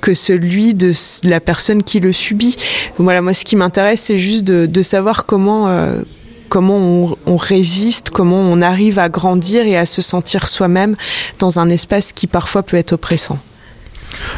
que 0.00 0.14
celui 0.14 0.74
de 0.74 0.90
la 1.22 1.38
personne 1.38 1.84
qui 1.84 2.00
le 2.00 2.12
subit. 2.12 2.56
Voilà, 2.96 3.22
moi, 3.22 3.32
ce 3.34 3.44
qui 3.44 3.54
m'intéresse, 3.54 4.00
c'est 4.00 4.18
juste 4.18 4.42
de, 4.42 4.82
savoir 4.82 5.26
comment, 5.26 5.68
euh, 5.68 6.02
comment 6.48 7.16
on, 7.24 7.36
résiste, 7.36 8.10
comment 8.10 8.40
on 8.40 8.60
arrive 8.62 8.98
à 8.98 9.08
grandir 9.08 9.64
et 9.64 9.76
à 9.76 9.86
se 9.86 10.02
sentir 10.02 10.48
soi-même 10.48 10.96
dans 11.38 11.60
un 11.60 11.70
espace 11.70 12.10
qui 12.10 12.26
parfois 12.26 12.64
peut 12.64 12.76
être 12.76 12.94
oppressant 12.94 13.38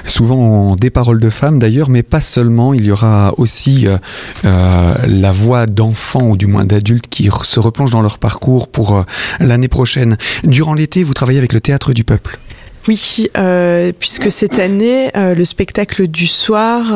souvent 0.04 0.76
des 0.76 0.90
paroles 0.90 1.20
de 1.20 1.30
femmes 1.30 1.58
d'ailleurs, 1.58 1.90
mais 1.90 2.02
pas 2.02 2.20
seulement. 2.20 2.74
Il 2.74 2.84
y 2.84 2.90
aura 2.90 3.34
aussi 3.36 3.86
euh, 3.86 3.96
euh, 4.44 4.94
la 5.06 5.32
voix 5.32 5.66
d'enfants 5.66 6.28
ou 6.28 6.36
du 6.36 6.46
moins 6.46 6.64
d'adultes 6.64 7.08
qui 7.08 7.28
se 7.42 7.60
replongent 7.60 7.92
dans 7.92 8.02
leur 8.02 8.18
parcours 8.18 8.68
pour 8.68 8.96
euh, 8.96 9.02
l'année 9.38 9.68
prochaine. 9.68 10.16
Durant 10.44 10.74
l'été, 10.74 11.04
vous 11.04 11.14
travaillez 11.14 11.38
avec 11.38 11.52
le 11.52 11.60
théâtre 11.60 11.92
du 11.92 12.04
peuple. 12.04 12.38
Oui, 12.88 13.28
puisque 14.00 14.32
cette 14.32 14.58
année, 14.58 15.10
le 15.14 15.44
spectacle 15.44 16.08
du 16.08 16.26
soir 16.26 16.86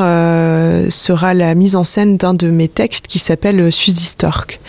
sera 0.91 1.35
la 1.35 1.55
mise 1.55 1.77
en 1.77 1.85
scène 1.85 2.17
d'un 2.17 2.33
de 2.33 2.49
mes 2.49 2.69
textes 2.69 3.07
qui 3.07 3.19
s'appelle 3.19 3.71
Suzy 3.71 4.07
Stork 4.07 4.61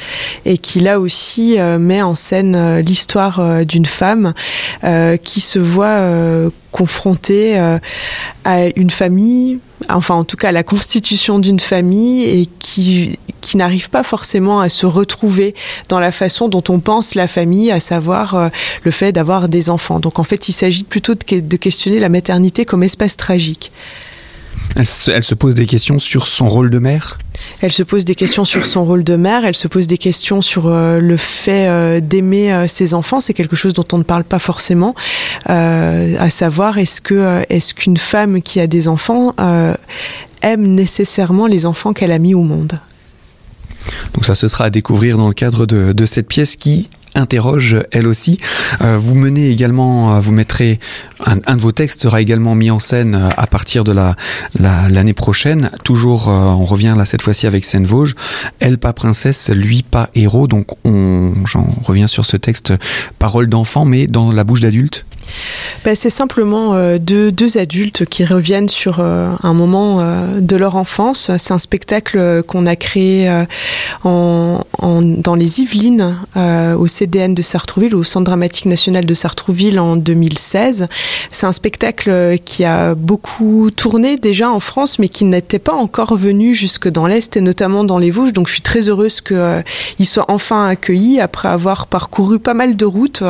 et 0.45 0.57
qui 0.57 0.81
là 0.81 0.99
aussi 0.99 1.57
met 1.79 2.01
en 2.01 2.15
scène 2.15 2.79
l'histoire 2.79 3.65
d'une 3.65 3.85
femme 3.85 4.33
qui 5.23 5.39
se 5.39 5.57
voit 5.57 6.51
confrontée 6.75 7.57
à 8.43 8.67
une 8.75 8.89
famille 8.89 9.59
enfin 9.89 10.15
en 10.15 10.23
tout 10.23 10.37
cas 10.37 10.51
la 10.51 10.63
constitution 10.63 11.39
d'une 11.39 11.59
famille 11.59 12.23
et 12.23 12.49
qui, 12.59 13.17
qui 13.41 13.57
n'arrive 13.57 13.89
pas 13.89 14.03
forcément 14.03 14.59
à 14.59 14.69
se 14.69 14.85
retrouver 14.85 15.53
dans 15.89 15.99
la 15.99 16.11
façon 16.11 16.47
dont 16.47 16.63
on 16.69 16.79
pense 16.79 17.15
la 17.15 17.27
famille, 17.27 17.71
à 17.71 17.79
savoir 17.79 18.35
euh, 18.35 18.49
le 18.83 18.91
fait 18.91 19.11
d'avoir 19.11 19.49
des 19.49 19.69
enfants. 19.69 19.99
Donc 19.99 20.19
en 20.19 20.23
fait 20.23 20.49
il 20.49 20.53
s'agit 20.53 20.83
plutôt 20.83 21.15
de, 21.15 21.39
de 21.39 21.57
questionner 21.57 21.99
la 21.99 22.09
maternité 22.09 22.65
comme 22.65 22.83
espace 22.83 23.17
tragique. 23.17 23.71
Elle 24.75 24.85
se, 24.85 25.35
pose 25.35 25.55
des 25.55 25.65
questions 25.65 25.99
sur 25.99 26.27
son 26.27 26.47
rôle 26.47 26.69
de 26.69 26.79
mère 26.79 27.17
Elle 27.61 27.71
se 27.71 27.83
pose 27.83 28.03
des 28.03 28.15
questions 28.15 28.43
sur 28.43 28.65
son 28.65 28.83
rôle 28.83 29.03
de 29.03 29.15
mère, 29.15 29.45
elle 29.45 29.55
se 29.55 29.67
pose 29.67 29.87
des 29.87 29.97
questions 29.97 30.41
sur 30.41 30.67
euh, 30.67 30.99
le 30.99 31.17
fait 31.17 31.67
euh, 31.67 31.99
d'aimer 32.01 32.53
euh, 32.53 32.67
ses 32.67 32.93
enfants, 32.93 33.19
c'est 33.19 33.33
quelque 33.33 33.55
chose 33.55 33.73
dont 33.73 33.85
on 33.93 33.97
ne 33.97 34.03
parle 34.03 34.23
pas 34.23 34.39
forcément, 34.39 34.95
à 35.45 36.29
savoir 36.29 36.77
est-ce 36.77 37.01
que 37.01 37.43
est-ce 37.49 37.73
qu'une 37.73 37.97
femme 37.97 38.41
qui 38.41 38.59
a 38.59 38.67
des 38.67 38.87
enfants 38.87 39.33
aime 40.41 40.67
nécessairement 40.67 41.47
les 41.47 41.65
enfants 41.65 41.93
qu'elle 41.93 42.11
a 42.11 42.19
mis 42.19 42.33
au 42.33 42.43
monde? 42.43 42.79
Donc 44.13 44.25
ça 44.25 44.35
ce 44.35 44.47
sera 44.47 44.65
à 44.65 44.69
découvrir 44.69 45.17
dans 45.17 45.27
le 45.27 45.33
cadre 45.33 45.65
de, 45.65 45.93
de 45.93 46.05
cette 46.05 46.27
pièce 46.27 46.55
qui 46.55 46.89
interroge 47.15 47.77
elle 47.91 48.07
aussi. 48.07 48.37
Euh, 48.81 48.97
vous 48.97 49.15
menez 49.15 49.49
également, 49.49 50.15
euh, 50.15 50.19
vous 50.19 50.31
mettrez 50.31 50.79
un, 51.25 51.55
de 51.55 51.61
vos 51.61 51.71
textes 51.71 52.01
sera 52.01 52.21
également 52.21 52.55
mis 52.55 52.69
en 52.71 52.79
scène 52.79 53.15
euh, 53.15 53.29
à 53.37 53.47
partir 53.47 53.83
de 53.83 53.91
la 53.91 54.15
l'année 54.59 55.13
prochaine. 55.13 55.69
Toujours, 55.83 56.27
on 56.27 56.65
revient 56.65 56.95
là 56.97 57.05
cette 57.05 57.21
fois-ci 57.21 57.47
avec 57.47 57.65
Seine 57.65 57.85
Vosges. 57.85 58.15
Elle 58.59 58.77
pas 58.77 58.93
princesse, 58.93 59.49
lui 59.49 59.83
pas 59.83 60.09
héros. 60.15 60.47
Donc 60.47 60.67
on, 60.85 61.33
j'en 61.45 61.67
reviens 61.83 62.07
sur 62.07 62.25
ce 62.25 62.37
texte, 62.37 62.73
parole 63.19 63.47
d'enfant, 63.47 63.85
mais 63.85 64.07
dans 64.07 64.31
la 64.31 64.43
bouche 64.43 64.61
d'adulte. 64.61 65.05
Ben, 65.85 65.93
c'est 65.93 66.09
simplement 66.09 66.73
euh, 66.73 66.97
deux, 66.97 67.57
adultes 67.59 68.05
qui 68.05 68.25
reviennent 68.25 68.69
sur 68.69 68.99
euh, 68.99 69.29
un 69.43 69.53
moment 69.53 69.99
euh, 69.99 70.39
de 70.39 70.55
leur 70.55 70.77
enfance. 70.77 71.29
C'est 71.37 71.53
un 71.53 71.59
spectacle 71.59 72.41
qu'on 72.43 72.65
a 72.65 72.75
créé 72.75 73.31
dans 74.03 75.35
les 75.35 75.61
Yvelines, 75.61 76.15
au 76.35 76.87
CDN 76.87 77.35
de 77.35 77.41
Sartrouville, 77.41 77.95
au 77.95 78.03
Centre 78.03 78.25
dramatique 78.25 78.65
national 78.65 79.05
de 79.05 79.13
Sartrouville 79.13 79.79
en 79.79 79.95
2016. 79.95 80.87
C'est 81.31 81.45
un 81.45 81.51
spectacle 81.51 82.37
qui 82.43 82.65
a 82.65 82.95
beaucoup 82.95 83.69
tourné 83.71 84.17
déjà 84.17 84.49
en 84.49 84.59
France, 84.59 84.99
mais 84.99 85.09
qui 85.09 85.25
n'était 85.25 85.59
pas 85.59 85.73
encore 85.73 86.17
venu 86.17 86.55
jusque 86.55 86.87
dans 86.87 87.07
l'Est 87.07 87.37
et 87.37 87.41
notamment 87.41 87.83
dans 87.83 87.99
les 87.99 88.11
Vosges. 88.11 88.33
Donc 88.33 88.47
je 88.47 88.53
suis 88.53 88.61
très 88.61 88.89
heureuse 88.89 89.21
qu'il 89.21 90.05
soit 90.05 90.25
enfin 90.29 90.67
accueilli 90.67 91.19
après 91.19 91.49
avoir 91.49 91.87
parcouru 91.87 92.39
pas 92.39 92.53
mal 92.53 92.75
de 92.75 92.85
routes 92.85 93.23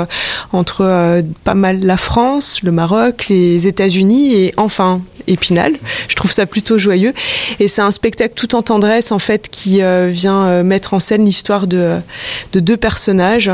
entre 0.54 1.24
pas 1.44 1.56
mal 1.56 1.85
la 1.86 1.98
France, 1.98 2.63
le 2.63 2.72
Maroc, 2.72 3.27
les 3.30 3.68
États-Unis 3.68 4.34
et 4.34 4.54
enfin 4.58 5.01
Épinal. 5.27 5.74
Je 6.08 6.15
trouve 6.15 6.32
ça 6.32 6.48
plutôt 6.48 6.80
joyeux. 6.80 7.13
Et 7.60 7.68
c'est 7.68 7.84
un 7.84 7.92
spectacle 7.92 8.34
tout 8.36 8.56
en 8.56 8.63
tendresse 8.63 9.12
en 9.12 9.20
fait 9.20 9.50
qui 9.50 9.84
euh, 9.84 10.08
vient 10.12 10.46
euh, 10.46 10.63
mettre 10.63 10.96
en 10.96 11.00
scène 11.00 11.24
l'histoire 11.24 11.68
de, 11.68 11.98
de, 12.54 12.60
deux 12.60 12.77
personnages. 12.77 13.51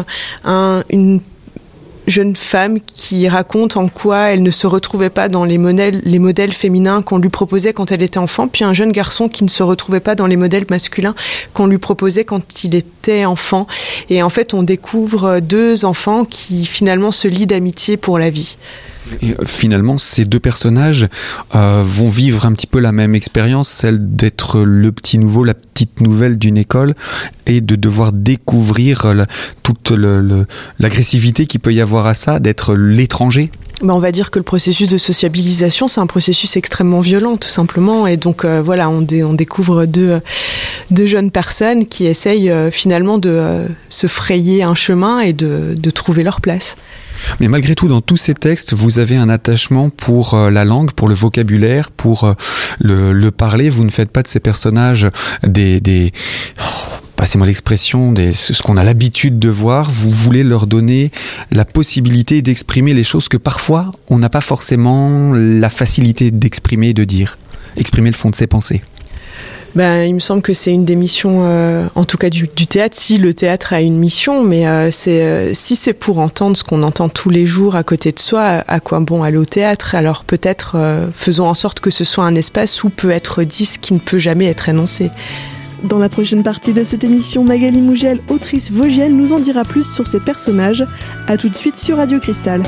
Jeune 2.07 2.35
femme 2.35 2.79
qui 2.81 3.27
raconte 3.27 3.77
en 3.77 3.87
quoi 3.87 4.29
elle 4.29 4.43
ne 4.43 4.51
se 4.51 4.67
retrouvait 4.67 5.09
pas 5.09 5.29
dans 5.29 5.45
les 5.45 5.57
modèles, 5.57 6.01
les 6.03 6.19
modèles 6.19 6.53
féminins 6.53 7.01
qu'on 7.01 7.17
lui 7.17 7.29
proposait 7.29 7.73
quand 7.73 7.91
elle 7.91 8.01
était 8.01 8.17
enfant, 8.17 8.47
puis 8.47 8.63
un 8.63 8.73
jeune 8.73 8.91
garçon 8.91 9.29
qui 9.29 9.43
ne 9.43 9.49
se 9.49 9.63
retrouvait 9.63 9.99
pas 9.99 10.15
dans 10.15 10.27
les 10.27 10.37
modèles 10.37 10.65
masculins 10.69 11.15
qu'on 11.53 11.67
lui 11.67 11.77
proposait 11.77 12.25
quand 12.25 12.63
il 12.63 12.75
était 12.75 13.25
enfant. 13.25 13.67
Et 14.09 14.23
en 14.23 14.29
fait, 14.29 14.53
on 14.53 14.63
découvre 14.63 15.39
deux 15.39 15.85
enfants 15.85 16.25
qui 16.25 16.65
finalement 16.65 17.11
se 17.11 17.27
lient 17.27 17.47
d'amitié 17.47 17.97
pour 17.97 18.19
la 18.19 18.29
vie. 18.29 18.57
Et 19.21 19.31
euh, 19.31 19.45
finalement, 19.45 19.97
ces 19.97 20.25
deux 20.25 20.39
personnages 20.39 21.07
euh, 21.55 21.83
vont 21.85 22.07
vivre 22.07 22.45
un 22.45 22.53
petit 22.53 22.67
peu 22.67 22.79
la 22.79 22.91
même 22.91 23.15
expérience, 23.15 23.69
celle 23.69 24.15
d'être 24.15 24.61
le 24.61 24.91
petit 24.91 25.17
nouveau, 25.17 25.43
la 25.43 25.53
petite 25.53 26.01
nouvelle 26.01 26.37
d'une 26.37 26.57
école, 26.57 26.93
et 27.47 27.61
de 27.61 27.75
devoir 27.75 28.13
découvrir 28.13 29.13
toute 29.63 29.91
l'agressivité 30.79 31.45
qu'il 31.45 31.59
peut 31.59 31.73
y 31.73 31.81
avoir 31.81 32.07
à 32.07 32.13
ça, 32.13 32.39
d'être 32.39 32.75
l'étranger. 32.75 33.51
Ben 33.81 33.95
on 33.95 33.99
va 33.99 34.11
dire 34.11 34.29
que 34.29 34.37
le 34.37 34.43
processus 34.43 34.87
de 34.87 34.99
sociabilisation, 34.99 35.87
c'est 35.87 36.01
un 36.01 36.05
processus 36.05 36.55
extrêmement 36.55 37.01
violent, 37.01 37.37
tout 37.37 37.49
simplement. 37.49 38.05
Et 38.05 38.15
donc, 38.15 38.45
euh, 38.45 38.61
voilà, 38.63 38.89
on, 38.89 39.05
on, 39.23 39.33
découvre 39.33 39.85
deux, 39.85 40.21
deux, 40.91 41.07
jeunes 41.07 41.31
personnes 41.31 41.87
qui 41.87 42.05
essayent 42.05 42.53
finalement 42.69 43.17
de 43.17 43.65
se 43.89 44.05
frayer 44.05 44.61
un 44.61 44.75
chemin 44.75 45.19
et 45.19 45.33
de, 45.33 45.73
de 45.75 45.89
trouver 45.89 46.21
leur 46.21 46.41
place. 46.41 46.75
Mais 47.39 47.47
malgré 47.47 47.75
tout, 47.75 47.87
dans 47.87 48.01
tous 48.01 48.17
ces 48.17 48.33
textes, 48.33 48.73
vous 48.73 48.99
avez 48.99 49.15
un 49.15 49.29
attachement 49.29 49.89
pour 49.89 50.33
euh, 50.33 50.49
la 50.49 50.65
langue, 50.65 50.91
pour 50.91 51.07
le 51.07 51.15
vocabulaire, 51.15 51.91
pour 51.91 52.23
euh, 52.23 52.33
le, 52.79 53.29
parler. 53.31 53.69
Vous 53.69 53.83
ne 53.83 53.89
faites 53.89 54.11
pas 54.11 54.23
de 54.23 54.27
ces 54.27 54.39
personnages 54.39 55.07
des... 55.43 55.79
des 55.79 56.11
oh, 56.59 56.63
passez-moi 57.15 57.45
l'expression, 57.45 58.15
ce 58.15 58.63
qu'on 58.63 58.77
a 58.77 58.83
l'habitude 58.83 59.37
de 59.37 59.49
voir, 59.49 59.91
vous 59.91 60.09
voulez 60.09 60.43
leur 60.43 60.65
donner 60.65 61.11
la 61.51 61.65
possibilité 61.65 62.41
d'exprimer 62.41 62.95
les 62.95 63.03
choses 63.03 63.29
que 63.29 63.37
parfois 63.37 63.91
on 64.09 64.17
n'a 64.17 64.29
pas 64.29 64.41
forcément 64.41 65.31
la 65.35 65.69
facilité 65.69 66.31
d'exprimer, 66.31 66.95
de 66.95 67.03
dire, 67.03 67.37
exprimer 67.77 68.09
le 68.09 68.15
fond 68.15 68.31
de 68.31 68.35
ses 68.35 68.47
pensées. 68.47 68.81
Ben, 69.75 70.03
il 70.03 70.13
me 70.13 70.19
semble 70.19 70.41
que 70.41 70.53
c'est 70.53 70.71
une 70.71 70.83
des 70.83 70.95
missions, 70.95 71.45
euh, 71.45 71.87
en 71.95 72.03
tout 72.03 72.17
cas 72.17 72.29
du, 72.29 72.47
théâtre, 72.47 72.97
si 72.97 73.17
le 73.17 73.33
théâtre 73.33 73.71
a 73.71 73.81
une 73.81 73.97
mission, 73.97 74.43
mais 74.43 74.67
euh, 74.67 74.89
euh, 75.07 75.51
si 75.53 75.75
c'est 75.77 75.93
pour 75.93 76.19
entendre 76.19 76.57
ce 76.57 76.63
qu'on 76.63 76.83
entend 76.83 77.07
tous 77.07 77.29
les 77.29 77.45
jours 77.45 77.75
à 77.75 77.83
côté 77.83 78.11
de 78.11 78.19
soi, 78.19 78.63
à 78.67 78.79
quoi 78.81 78.99
bon 78.99 79.23
aller 79.23 79.37
au 79.37 79.45
théâtre? 79.45 79.95
Alors 79.95 80.25
peut-être 80.25 80.75
faisons 81.13 81.47
en 81.47 81.53
sorte 81.53 81.79
que 81.79 81.89
ce 81.89 82.03
soit 82.03 82.25
un 82.25 82.35
espace 82.35 82.83
où 82.83 82.89
peut 82.89 83.11
être 83.11 83.43
dit 83.43 83.65
ce 83.65 83.79
qui 83.79 83.93
ne 83.93 83.99
peut 83.99 84.19
jamais 84.19 84.47
être 84.47 84.67
énoncé. 84.67 85.09
Dans 85.83 85.99
la 85.99 86.09
prochaine 86.09 86.43
partie 86.43 86.73
de 86.73 86.83
cette 86.83 87.03
émission, 87.03 87.43
Magali 87.43 87.81
Mougel, 87.81 88.19
autrice 88.29 88.69
vosgienne, 88.71 89.17
nous 89.17 89.33
en 89.33 89.39
dira 89.39 89.63
plus 89.63 89.83
sur 89.83 90.05
ses 90.05 90.19
personnages. 90.19 90.85
A 91.27 91.37
tout 91.37 91.49
de 91.49 91.55
suite 91.55 91.77
sur 91.77 91.97
Radio 91.97 92.19
Cristal. 92.19 92.61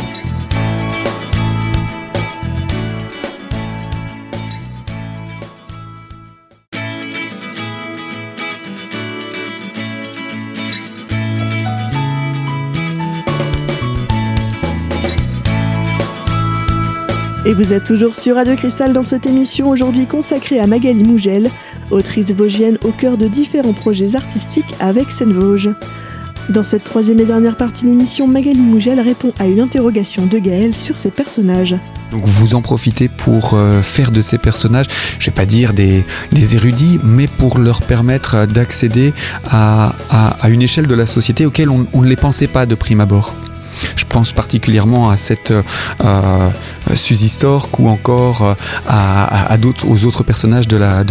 Et 17.45 17.53
vous 17.53 17.73
êtes 17.73 17.83
toujours 17.83 18.15
sur 18.15 18.35
Radio 18.35 18.55
Cristal 18.55 18.93
dans 18.93 19.03
cette 19.03 19.25
émission 19.25 19.69
aujourd'hui 19.69 20.05
consacrée 20.05 20.61
à 20.61 20.67
Magali 20.67 21.03
Mougel, 21.03 21.51
autrice 21.91 22.31
vosgienne 22.31 22.77
au 22.85 22.91
cœur 22.91 23.17
de 23.17 23.27
différents 23.27 23.73
projets 23.73 24.15
artistiques 24.15 24.73
avec 24.79 25.11
Seine 25.11 25.33
Vosges. 25.33 25.71
Dans 26.47 26.63
cette 26.63 26.85
troisième 26.85 27.19
et 27.19 27.25
dernière 27.25 27.57
partie 27.57 27.83
d'émission, 27.83 28.27
Magali 28.27 28.61
Mougel 28.61 28.97
répond 29.01 29.33
à 29.39 29.47
une 29.47 29.59
interrogation 29.59 30.25
de 30.25 30.39
Gaël 30.39 30.73
sur 30.73 30.97
ses 30.97 31.11
personnages. 31.11 31.75
Donc 32.11 32.23
vous 32.23 32.55
en 32.55 32.61
profitez 32.61 33.09
pour 33.09 33.55
euh, 33.55 33.81
faire 33.81 34.11
de 34.11 34.21
ces 34.21 34.37
personnages, 34.37 34.87
je 35.19 35.25
vais 35.25 35.35
pas 35.35 35.45
dire 35.45 35.73
des, 35.73 36.05
érudits, 36.55 37.01
mais 37.03 37.27
pour 37.27 37.57
leur 37.57 37.81
permettre 37.81 38.45
d'accéder 38.45 39.13
à, 39.49 39.95
une 40.47 40.61
échelle 40.61 40.87
de 40.87 40.95
la 40.95 41.05
société 41.05 41.45
auquel 41.45 41.69
on 41.69 41.87
ne 41.93 42.07
les 42.07 42.15
pensait 42.15 42.47
pas 42.47 42.65
de 42.65 42.75
prime 42.75 43.01
abord. 43.01 43.35
Je 43.95 44.05
pense 44.05 44.31
particulièrement 44.31 45.09
à 45.09 45.17
cette 45.17 45.51
euh, 45.51 45.61
euh 46.03 46.49
Suzy 46.95 47.29
Stork 47.29 47.79
ou 47.79 47.87
encore 47.87 48.43
euh, 48.43 48.53
à, 48.87 49.57
d'autres, 49.57 49.87
aux 49.87 50.05
autres 50.05 50.23
personnages 50.23 50.67
de 50.67 50.77
la, 50.77 51.03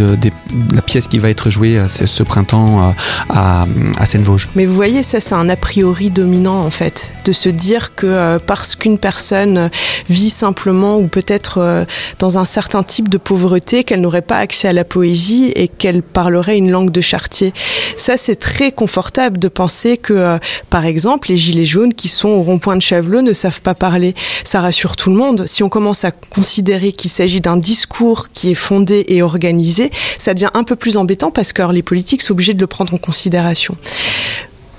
pièce 0.85 1.07
qui 1.07 1.19
va 1.19 1.29
être 1.29 1.49
jouée 1.49 1.77
euh, 1.77 1.87
ce, 1.87 2.23
printemps 2.23 2.93
à, 3.29 3.65
à 3.97 4.05
Seine-Vosges. 4.05 4.47
Mais 4.55 4.65
vous 4.65 4.75
voyez, 4.75 5.03
ça 5.03 5.19
c'est 5.19 5.35
un 5.35 5.49
a 5.49 5.55
priori 5.55 6.09
dominant 6.09 6.65
en 6.65 6.69
fait, 6.69 7.13
de 7.25 7.31
se 7.31 7.49
dire 7.49 7.95
que 7.95 8.37
parce 8.37 8.75
qu'une 8.75 8.97
personne 8.97 9.69
vit 10.09 10.29
simplement 10.29 10.97
ou 10.97 11.07
peut-être 11.07 11.85
dans 12.19 12.37
un 12.37 12.45
certain 12.45 12.83
type 12.83 13.09
de 13.09 13.17
pauvreté, 13.17 13.83
qu'elle 13.83 14.01
n'aurait 14.01 14.21
pas 14.21 14.37
accès 14.37 14.67
à 14.67 14.73
la 14.73 14.83
poésie 14.83 15.51
et 15.55 15.67
qu'elle 15.67 16.03
parlerait 16.03 16.57
une 16.57 16.71
langue 16.71 16.91
de 16.91 17.01
chartier. 17.01 17.53
Ça 17.97 18.15
c'est 18.17 18.35
très 18.35 18.71
confortable 18.71 19.39
de 19.39 19.47
penser 19.47 19.97
que, 19.97 20.37
par 20.69 20.85
exemple, 20.85 21.29
les 21.29 21.37
gilets 21.37 21.65
jaunes 21.65 21.93
qui 21.93 22.07
sont 22.07 22.29
au 22.29 22.43
rond-point 22.43 22.72
de 22.75 23.21
ne 23.21 23.33
savent 23.33 23.61
pas 23.61 23.75
parler. 23.75 24.15
Ça 24.43 24.61
rassure 24.61 24.95
tout 24.95 25.09
le 25.09 25.15
monde. 25.15 25.45
Si 25.47 25.63
on 25.63 25.69
commence 25.69 26.05
à 26.05 26.11
considérer 26.11 26.91
qu'il 26.91 27.11
s'agit 27.11 27.41
d'un 27.41 27.57
discours 27.57 28.29
qui 28.33 28.51
est 28.51 28.55
fondé 28.55 29.05
et 29.07 29.21
organisé, 29.21 29.91
ça 30.17 30.33
devient 30.33 30.49
un 30.53 30.63
peu 30.63 30.75
plus 30.75 30.97
embêtant 30.97 31.31
parce 31.31 31.53
que 31.53 31.71
les 31.71 31.83
politiques 31.83 32.21
sont 32.21 32.33
obligés 32.33 32.53
de 32.53 32.59
le 32.59 32.67
prendre 32.67 32.93
en 32.93 32.97
considération. 32.97 33.75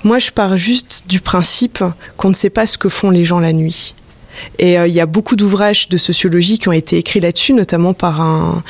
Moi, 0.03 0.19
je 0.19 0.31
pars 0.31 0.55
juste 0.55 1.03
du 1.07 1.19
principe 1.19 1.83
qu'on 2.17 2.29
ne 2.29 2.35
sait 2.35 2.51
pas 2.51 2.67
ce 2.67 2.77
que 2.77 2.89
font 2.89 3.09
les 3.09 3.23
gens 3.23 3.39
la 3.39 3.53
nuit. 3.53 3.95
Et 4.59 4.77
euh, 4.77 4.87
il 4.87 4.93
y 4.93 4.99
a 4.99 5.05
beaucoup 5.05 5.35
d'ouvrages 5.35 5.89
de 5.89 5.97
sociologie 5.97 6.59
qui 6.59 6.69
ont 6.69 6.73
été 6.73 6.97
écrits 6.97 7.19
là-dessus, 7.19 7.53
notamment 7.53 7.93
par 7.93 8.21
un, 8.21 8.63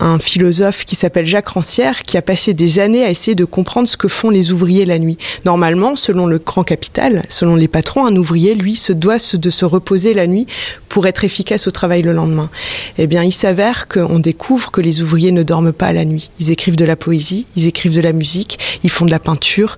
un 0.00 0.18
philosophe 0.18 0.84
qui 0.84 0.96
s'appelle 0.96 1.26
Jacques 1.26 1.48
Rancière, 1.48 2.02
qui 2.02 2.16
a 2.16 2.22
passé 2.22 2.54
des 2.54 2.78
années 2.78 3.04
à 3.04 3.10
essayer 3.10 3.34
de 3.34 3.44
comprendre 3.44 3.88
ce 3.88 3.96
que 3.96 4.08
font 4.08 4.30
les 4.30 4.52
ouvriers 4.52 4.84
la 4.84 4.98
nuit. 4.98 5.18
Normalement, 5.44 5.96
selon 5.96 6.26
le 6.26 6.38
grand 6.38 6.64
capital, 6.64 7.22
selon 7.28 7.56
les 7.56 7.68
patrons, 7.68 8.06
un 8.06 8.16
ouvrier, 8.16 8.54
lui, 8.54 8.76
se 8.76 8.92
doit 8.92 9.18
de 9.34 9.50
se 9.50 9.64
reposer 9.64 10.14
la 10.14 10.26
nuit 10.26 10.46
pour 10.88 11.06
être 11.06 11.24
efficace 11.24 11.66
au 11.66 11.70
travail 11.70 12.02
le 12.02 12.12
lendemain. 12.12 12.50
Eh 12.98 13.06
bien, 13.06 13.22
il 13.22 13.32
s'avère 13.32 13.88
qu'on 13.88 14.18
découvre 14.18 14.70
que 14.70 14.80
les 14.80 15.02
ouvriers 15.02 15.32
ne 15.32 15.42
dorment 15.42 15.72
pas 15.72 15.92
la 15.92 16.04
nuit. 16.04 16.30
Ils 16.40 16.50
écrivent 16.50 16.76
de 16.76 16.84
la 16.84 16.96
poésie, 16.96 17.46
ils 17.56 17.66
écrivent 17.66 17.94
de 17.94 18.00
la 18.00 18.12
musique, 18.12 18.58
ils 18.82 18.90
font 18.90 19.06
de 19.06 19.10
la 19.10 19.18
peinture 19.18 19.76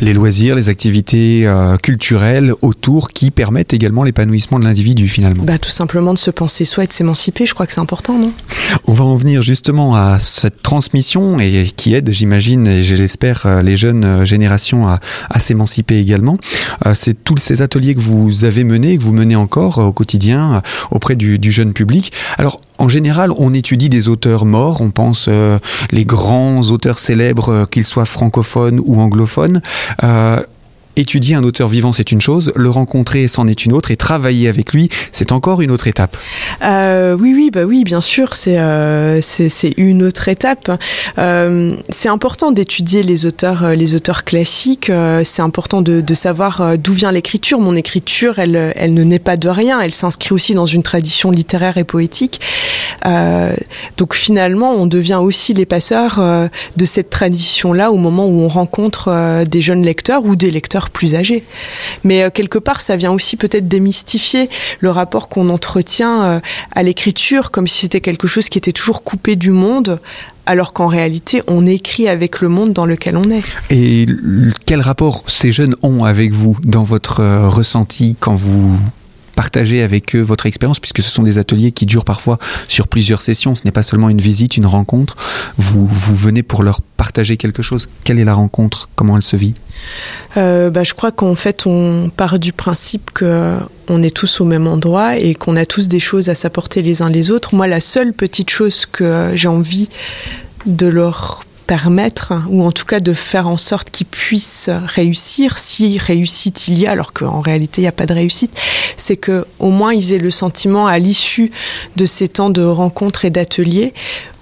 les 0.00 0.12
loisirs, 0.12 0.54
les 0.54 0.68
activités 0.68 1.46
euh, 1.46 1.76
culturelles 1.76 2.52
autour 2.62 3.10
qui 3.10 3.30
permettent 3.30 3.74
également 3.74 4.04
l'épanouissement 4.04 4.58
de 4.58 4.64
l'individu 4.64 5.08
finalement. 5.08 5.44
Bah, 5.44 5.58
tout 5.58 5.70
simplement 5.70 6.14
de 6.14 6.18
se 6.18 6.30
penser 6.30 6.64
soi 6.64 6.84
et 6.84 6.86
de 6.86 6.92
s'émanciper, 6.92 7.46
je 7.46 7.54
crois 7.54 7.66
que 7.66 7.72
c'est 7.72 7.80
important, 7.80 8.18
non? 8.18 8.32
On 8.86 8.92
va 8.92 9.04
en 9.04 9.14
venir 9.14 9.42
justement 9.42 9.94
à 9.94 10.18
cette 10.18 10.62
transmission 10.62 11.38
et 11.38 11.70
qui 11.76 11.94
aide, 11.94 12.10
j'imagine, 12.10 12.66
et 12.66 12.82
j'espère, 12.82 13.46
euh, 13.46 13.62
les 13.62 13.76
jeunes 13.76 14.04
euh, 14.04 14.24
générations 14.24 14.88
à, 14.88 15.00
à 15.30 15.38
s'émanciper 15.38 15.98
également. 15.98 16.36
c'est 16.94 17.24
tous 17.24 17.36
ces 17.36 17.62
ateliers 17.62 17.94
que 17.94 18.00
vous 18.00 18.44
avez 18.44 18.64
menés, 18.64 18.96
que 18.98 19.02
vous 19.02 19.12
menez 19.12 19.36
encore 19.36 19.78
au 19.78 19.92
quotidien 19.92 20.62
auprès 20.90 21.16
du, 21.16 21.38
du 21.38 21.52
jeune 21.52 21.72
public. 21.72 22.12
Alors, 22.38 22.60
en 22.78 22.88
général, 22.88 23.30
on 23.36 23.54
étudie 23.54 23.88
des 23.88 24.08
auteurs 24.08 24.44
morts, 24.44 24.80
on 24.80 24.90
pense 24.90 25.28
les 25.90 26.04
grands 26.04 26.62
auteurs 26.70 26.98
célèbres, 26.98 27.66
qu'ils 27.70 27.86
soient 27.86 28.06
francophones 28.06 28.80
ou 28.84 29.00
anglophones. 29.00 29.60
Euh, 30.02 30.42
étudier 30.96 31.34
un 31.34 31.42
auteur 31.42 31.68
vivant, 31.68 31.92
c'est 31.92 32.12
une 32.12 32.20
chose, 32.20 32.52
le 32.54 32.70
rencontrer, 32.70 33.28
c'en 33.28 33.46
est 33.48 33.64
une 33.64 33.72
autre, 33.72 33.90
et 33.90 33.96
travailler 33.96 34.48
avec 34.48 34.72
lui, 34.72 34.88
c'est 35.10 35.32
encore 35.32 35.62
une 35.62 35.70
autre 35.70 35.86
étape. 35.86 36.16
Euh, 36.62 37.16
oui, 37.18 37.32
oui, 37.34 37.50
bah 37.50 37.64
oui, 37.64 37.84
bien 37.84 38.00
sûr, 38.00 38.34
c'est 38.34 38.58
euh, 38.58 39.20
une 39.76 40.02
autre 40.02 40.28
étape. 40.28 40.70
Euh, 41.18 41.76
c'est 41.88 42.08
important 42.08 42.52
d'étudier 42.52 43.02
les 43.02 43.26
auteurs, 43.26 43.70
les 43.70 43.94
auteurs 43.94 44.24
classiques. 44.24 44.90
C'est 45.24 45.42
important 45.42 45.82
de, 45.82 46.00
de 46.00 46.14
savoir 46.14 46.76
d'où 46.78 46.92
vient 46.92 47.12
l'écriture. 47.12 47.60
Mon 47.60 47.76
écriture, 47.76 48.38
elle, 48.38 48.72
elle 48.76 48.94
ne 48.94 49.04
naît 49.04 49.18
pas 49.18 49.36
de 49.36 49.48
rien. 49.48 49.80
Elle 49.80 49.94
s'inscrit 49.94 50.32
aussi 50.32 50.54
dans 50.54 50.66
une 50.66 50.82
tradition 50.82 51.30
littéraire 51.30 51.76
et 51.76 51.84
poétique. 51.84 52.40
donc 53.96 54.14
finalement, 54.14 54.72
on 54.72 54.86
devient 54.86 55.20
aussi 55.22 55.54
les 55.54 55.66
passeurs 55.66 56.20
de 56.76 56.84
cette 56.84 57.10
tradition-là 57.10 57.90
au 57.90 57.96
moment 57.96 58.26
où 58.26 58.40
on 58.42 58.48
rencontre 58.48 59.44
des 59.44 59.62
jeunes 59.62 59.82
lecteurs 59.82 60.24
ou 60.24 60.36
des 60.36 60.50
lecteurs 60.50 60.81
plus 60.90 61.14
âgés. 61.14 61.44
Mais 62.04 62.30
quelque 62.30 62.58
part, 62.58 62.80
ça 62.80 62.96
vient 62.96 63.12
aussi 63.12 63.36
peut-être 63.36 63.68
démystifier 63.68 64.48
le 64.80 64.90
rapport 64.90 65.28
qu'on 65.28 65.48
entretient 65.48 66.40
à 66.72 66.82
l'écriture 66.82 67.50
comme 67.50 67.66
si 67.66 67.80
c'était 67.80 68.00
quelque 68.00 68.26
chose 68.26 68.48
qui 68.48 68.58
était 68.58 68.72
toujours 68.72 69.02
coupé 69.02 69.36
du 69.36 69.50
monde, 69.50 70.00
alors 70.46 70.72
qu'en 70.72 70.86
réalité, 70.86 71.42
on 71.46 71.66
écrit 71.66 72.08
avec 72.08 72.40
le 72.40 72.48
monde 72.48 72.72
dans 72.72 72.86
lequel 72.86 73.16
on 73.16 73.30
est. 73.30 73.42
Et 73.70 74.06
quel 74.66 74.80
rapport 74.80 75.28
ces 75.28 75.52
jeunes 75.52 75.74
ont 75.82 76.04
avec 76.04 76.32
vous 76.32 76.56
dans 76.64 76.84
votre 76.84 77.20
euh, 77.20 77.48
ressenti 77.48 78.16
quand 78.18 78.34
vous 78.34 78.78
partagez 79.42 79.82
avec 79.82 80.14
eux 80.14 80.20
votre 80.20 80.46
expérience, 80.46 80.78
puisque 80.78 81.02
ce 81.02 81.10
sont 81.10 81.24
des 81.24 81.36
ateliers 81.36 81.72
qui 81.72 81.84
durent 81.84 82.04
parfois 82.04 82.38
sur 82.68 82.86
plusieurs 82.86 83.20
sessions. 83.20 83.56
Ce 83.56 83.62
n'est 83.64 83.72
pas 83.72 83.82
seulement 83.82 84.08
une 84.08 84.20
visite, 84.20 84.56
une 84.56 84.66
rencontre. 84.66 85.16
Vous, 85.56 85.84
vous 85.84 86.14
venez 86.14 86.44
pour 86.44 86.62
leur 86.62 86.80
partager 86.80 87.36
quelque 87.36 87.60
chose. 87.60 87.88
Quelle 88.04 88.20
est 88.20 88.24
la 88.24 88.34
rencontre? 88.34 88.88
Comment 88.94 89.16
elle 89.16 89.22
se 89.22 89.34
vit? 89.34 89.54
Euh, 90.36 90.70
bah, 90.70 90.84
Je 90.84 90.94
crois 90.94 91.10
qu'en 91.10 91.34
fait, 91.34 91.66
on 91.66 92.08
part 92.16 92.38
du 92.38 92.52
principe 92.52 93.10
qu'on 93.10 94.02
est 94.04 94.14
tous 94.14 94.40
au 94.40 94.44
même 94.44 94.68
endroit 94.68 95.16
et 95.16 95.34
qu'on 95.34 95.56
a 95.56 95.66
tous 95.66 95.88
des 95.88 95.98
choses 95.98 96.28
à 96.28 96.36
s'apporter 96.36 96.80
les 96.80 97.02
uns 97.02 97.10
les 97.10 97.32
autres. 97.32 97.56
Moi, 97.56 97.66
la 97.66 97.80
seule 97.80 98.12
petite 98.12 98.50
chose 98.50 98.86
que 98.86 99.32
j'ai 99.34 99.48
envie 99.48 99.88
de 100.66 100.86
leur 100.86 101.42
permettre, 101.72 102.34
ou 102.50 102.62
en 102.62 102.70
tout 102.70 102.84
cas 102.84 103.00
de 103.00 103.14
faire 103.14 103.48
en 103.48 103.56
sorte 103.56 103.90
qu'ils 103.90 104.06
puissent 104.06 104.68
réussir, 104.68 105.56
si 105.56 105.96
réussite 105.96 106.68
il 106.68 106.78
y 106.78 106.86
a, 106.86 106.90
alors 106.90 107.14
qu'en 107.14 107.40
réalité 107.40 107.80
il 107.80 107.84
n'y 107.84 107.88
a 107.88 107.92
pas 107.92 108.04
de 108.04 108.12
réussite, 108.12 108.60
c'est 108.98 109.16
que 109.16 109.46
au 109.58 109.70
moins 109.70 109.94
ils 109.94 110.12
aient 110.12 110.18
le 110.18 110.30
sentiment 110.30 110.86
à 110.86 110.98
l'issue 110.98 111.50
de 111.96 112.04
ces 112.04 112.28
temps 112.28 112.50
de 112.50 112.62
rencontres 112.62 113.24
et 113.24 113.30
d'ateliers 113.30 113.94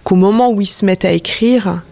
qu'au 0.03 0.17
moment 0.17 0.51
où 0.51 0.61
ils 0.61 0.67
se 0.67 0.85
mettent 0.85 1.05
à 1.05 1.13
écrire, 1.13 1.83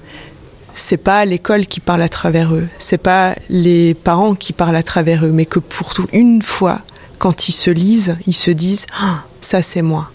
c'est 0.75 0.97
pas 0.97 1.25
l'école 1.25 1.67
qui 1.67 1.79
parle 1.79 2.03
à 2.03 2.09
travers 2.09 2.53
eux, 2.53 2.67
c'est 2.79 2.99
pas 2.99 3.37
les 3.49 3.95
parents 3.95 4.35
qui 4.35 4.53
parlent 4.53 4.75
à 4.75 4.83
travers 4.83 5.25
eux, 5.25 5.31
mais 5.31 5.47
que 5.47 5.61
pour 5.61 5.95
une 6.13 6.43
fois, 6.43 6.81
quand 7.21 7.49
ils 7.49 7.53
se 7.53 7.71
lisent, 7.71 8.17
ils 8.27 8.35
se 8.35 8.51
disent 8.51 8.87
ah, 9.01 9.23
ça 9.41 9.63
c'est 9.63 9.83
moi, 9.83 10.11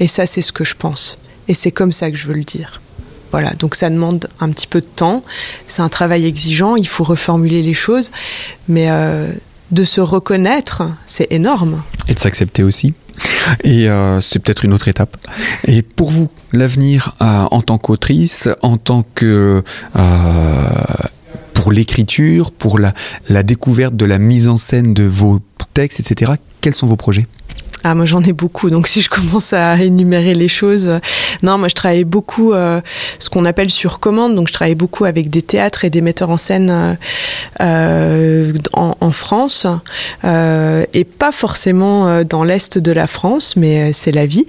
et 0.00 0.06
ça 0.06 0.26
c'est 0.26 0.42
ce 0.42 0.52
que 0.52 0.64
je 0.64 0.74
pense, 0.74 1.16
et 1.48 1.54
c'est 1.54 1.72
comme 1.72 1.92
ça 1.92 2.10
que 2.10 2.18
je 2.18 2.26
veux 2.26 2.34
le 2.34 2.44
dire. 2.44 2.82
Voilà, 3.34 3.50
donc 3.54 3.74
ça 3.74 3.90
demande 3.90 4.28
un 4.38 4.48
petit 4.50 4.68
peu 4.68 4.80
de 4.80 4.86
temps, 4.86 5.24
c'est 5.66 5.82
un 5.82 5.88
travail 5.88 6.24
exigeant, 6.24 6.76
il 6.76 6.86
faut 6.86 7.02
reformuler 7.02 7.62
les 7.62 7.74
choses, 7.74 8.12
mais 8.68 8.86
euh, 8.90 9.32
de 9.72 9.82
se 9.82 10.00
reconnaître, 10.00 10.84
c'est 11.04 11.26
énorme. 11.32 11.82
Et 12.06 12.14
de 12.14 12.18
s'accepter 12.20 12.62
aussi. 12.62 12.94
Et 13.64 13.88
euh, 13.88 14.20
c'est 14.20 14.38
peut-être 14.38 14.64
une 14.64 14.72
autre 14.72 14.86
étape. 14.86 15.16
Et 15.66 15.82
pour 15.82 16.12
vous, 16.12 16.28
l'avenir 16.52 17.16
euh, 17.20 17.48
en 17.50 17.60
tant 17.60 17.76
qu'autrice, 17.76 18.48
en 18.62 18.76
tant 18.76 19.04
que 19.16 19.64
pour 21.54 21.72
l'écriture, 21.72 22.52
pour 22.52 22.78
la, 22.78 22.94
la 23.28 23.42
découverte 23.42 23.96
de 23.96 24.04
la 24.04 24.20
mise 24.20 24.46
en 24.46 24.58
scène 24.58 24.94
de 24.94 25.02
vos 25.02 25.40
textes, 25.72 25.98
etc. 25.98 26.34
Quels 26.60 26.76
sont 26.76 26.86
vos 26.86 26.94
projets? 26.94 27.26
Ah, 27.84 27.94
moi 27.94 28.06
j'en 28.06 28.22
ai 28.22 28.32
beaucoup, 28.32 28.70
donc 28.70 28.88
si 28.94 29.02
je 29.02 29.10
commence 29.10 29.52
à 29.52 29.76
énumérer 29.76 30.34
les 30.34 30.48
choses, 30.48 30.98
non, 31.42 31.58
moi 31.58 31.68
je 31.68 31.74
travaille 31.74 32.04
beaucoup 32.04 32.52
euh, 32.52 32.80
ce 33.18 33.28
qu'on 33.28 33.44
appelle 33.44 33.70
sur 33.70 34.00
commande, 34.00 34.34
donc 34.34 34.48
je 34.48 34.52
travaille 34.52 34.74
beaucoup 34.74 35.04
avec 35.04 35.30
des 35.30 35.42
théâtres 35.42 35.84
et 35.84 35.90
des 35.90 36.00
metteurs 36.00 36.30
en 36.30 36.36
scène 36.36 36.70
euh, 36.70 36.94
euh 37.60 38.52
en, 38.72 38.96
en, 39.00 39.10
France, 39.10 39.66
euh, 40.24 40.84
et 40.94 41.04
pas 41.04 41.32
forcément 41.32 42.08
euh, 42.08 42.24
dans 42.24 42.44
l'est 42.44 42.78
de 42.78 42.92
la 42.92 43.06
France, 43.06 43.54
mais 43.56 43.92
c'est 43.92 44.12
la 44.12 44.26
vie. 44.26 44.46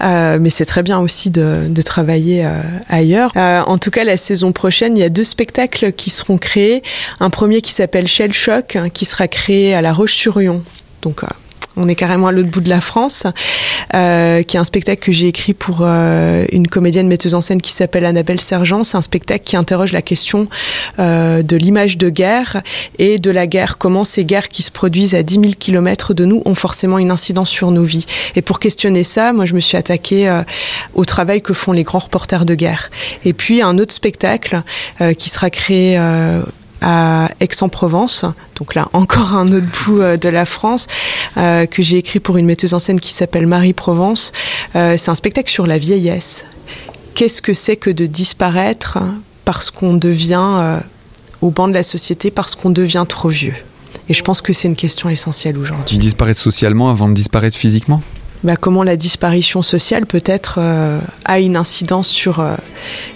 mais 0.00 0.50
c'est 0.50 0.64
très 0.64 0.82
bien 0.82 0.98
aussi 0.98 1.30
de, 1.30 1.68
de 1.68 1.82
travailler 1.82 2.46
ailleurs. 2.88 3.32
en 3.36 3.78
tout 3.78 3.90
cas, 3.90 4.04
la 4.04 4.16
saison 4.16 4.52
prochaine, 4.52 4.96
il 4.96 5.00
y 5.00 5.04
a 5.04 5.08
deux 5.08 5.24
spectacles 5.24 5.92
qui 5.92 6.10
seront 6.10 6.38
créés. 6.38 6.82
Un 7.20 7.30
premier 7.30 7.60
qui 7.60 7.72
s'appelle 7.72 8.08
Shell 8.08 8.32
Shock, 8.32 8.76
hein, 8.76 8.88
qui 8.88 9.04
sera 9.04 9.28
créé 9.28 9.74
à 9.74 9.82
La 9.82 9.92
Roche-sur-Yon. 9.92 10.62
Donc 11.02 11.22
on 11.78 11.88
est 11.88 11.94
carrément 11.94 12.26
à 12.26 12.32
l'autre 12.32 12.48
bout 12.48 12.60
de 12.60 12.68
la 12.68 12.80
France, 12.80 13.26
euh, 13.94 14.42
qui 14.42 14.56
est 14.56 14.60
un 14.60 14.64
spectacle 14.64 15.02
que 15.02 15.12
j'ai 15.12 15.28
écrit 15.28 15.54
pour 15.54 15.78
euh, 15.82 16.44
une 16.52 16.66
comédienne 16.66 17.06
metteuse 17.06 17.34
en 17.34 17.40
scène 17.40 17.62
qui 17.62 17.72
s'appelle 17.72 18.04
Annabelle 18.04 18.40
Sergent. 18.40 18.84
C'est 18.84 18.96
un 18.96 19.02
spectacle 19.02 19.44
qui 19.44 19.56
interroge 19.56 19.92
la 19.92 20.02
question 20.02 20.48
euh, 20.98 21.42
de 21.42 21.56
l'image 21.56 21.96
de 21.96 22.10
guerre 22.10 22.62
et 22.98 23.18
de 23.18 23.30
la 23.30 23.46
guerre, 23.46 23.78
comment 23.78 24.04
ces 24.04 24.24
guerres 24.24 24.48
qui 24.48 24.62
se 24.62 24.70
produisent 24.70 25.14
à 25.14 25.22
10 25.22 25.34
000 25.34 25.46
kilomètres 25.58 26.14
de 26.14 26.24
nous 26.24 26.42
ont 26.44 26.54
forcément 26.54 26.98
une 26.98 27.10
incidence 27.10 27.50
sur 27.50 27.70
nos 27.70 27.84
vies. 27.84 28.06
Et 28.34 28.42
pour 28.42 28.58
questionner 28.58 29.04
ça, 29.04 29.32
moi 29.32 29.46
je 29.46 29.54
me 29.54 29.60
suis 29.60 29.76
attaquée 29.76 30.42
au 30.94 31.04
travail 31.04 31.42
que 31.42 31.54
font 31.54 31.72
les 31.72 31.84
grands 31.84 32.00
reporters 32.00 32.44
de 32.44 32.54
guerre. 32.54 32.90
Et 33.24 33.32
puis 33.32 33.62
un 33.62 33.78
autre 33.78 33.94
spectacle 33.94 34.62
qui 35.16 35.28
sera 35.30 35.50
créé 35.50 35.98
à 36.80 37.28
Aix-en-Provence, 37.40 38.24
donc 38.56 38.74
là 38.74 38.88
encore 38.92 39.34
un 39.34 39.50
autre 39.52 39.66
bout 39.84 40.00
euh, 40.00 40.16
de 40.16 40.28
la 40.28 40.44
France, 40.44 40.86
euh, 41.36 41.66
que 41.66 41.82
j'ai 41.82 41.98
écrit 41.98 42.20
pour 42.20 42.36
une 42.36 42.46
metteuse 42.46 42.74
en 42.74 42.78
scène 42.78 43.00
qui 43.00 43.12
s'appelle 43.12 43.46
Marie 43.46 43.72
Provence. 43.72 44.32
Euh, 44.76 44.96
c'est 44.96 45.10
un 45.10 45.14
spectacle 45.14 45.50
sur 45.50 45.66
la 45.66 45.78
vieillesse. 45.78 46.46
Qu'est-ce 47.14 47.42
que 47.42 47.52
c'est 47.52 47.76
que 47.76 47.90
de 47.90 48.06
disparaître 48.06 48.98
parce 49.44 49.70
qu'on 49.70 49.94
devient 49.94 50.78
au 51.40 51.50
banc 51.50 51.66
de 51.66 51.74
la 51.74 51.82
société, 51.82 52.30
parce 52.30 52.54
qu'on 52.54 52.70
devient 52.70 53.06
trop 53.08 53.28
vieux? 53.28 53.54
Et 54.08 54.14
je 54.14 54.22
pense 54.22 54.40
que 54.40 54.52
c'est 54.52 54.68
une 54.68 54.76
question 54.76 55.08
essentielle 55.08 55.58
aujourd'hui. 55.58 55.96
Disparaître 55.96 56.38
socialement 56.38 56.90
avant 56.90 57.08
de 57.08 57.14
disparaître 57.14 57.56
physiquement? 57.56 58.02
Bah, 58.44 58.54
comment 58.54 58.84
la 58.84 58.96
disparition 58.96 59.62
sociale 59.62 60.06
peut-être 60.06 60.60
a 61.24 61.40
une 61.40 61.56
incidence 61.56 62.06
sur 62.06 62.44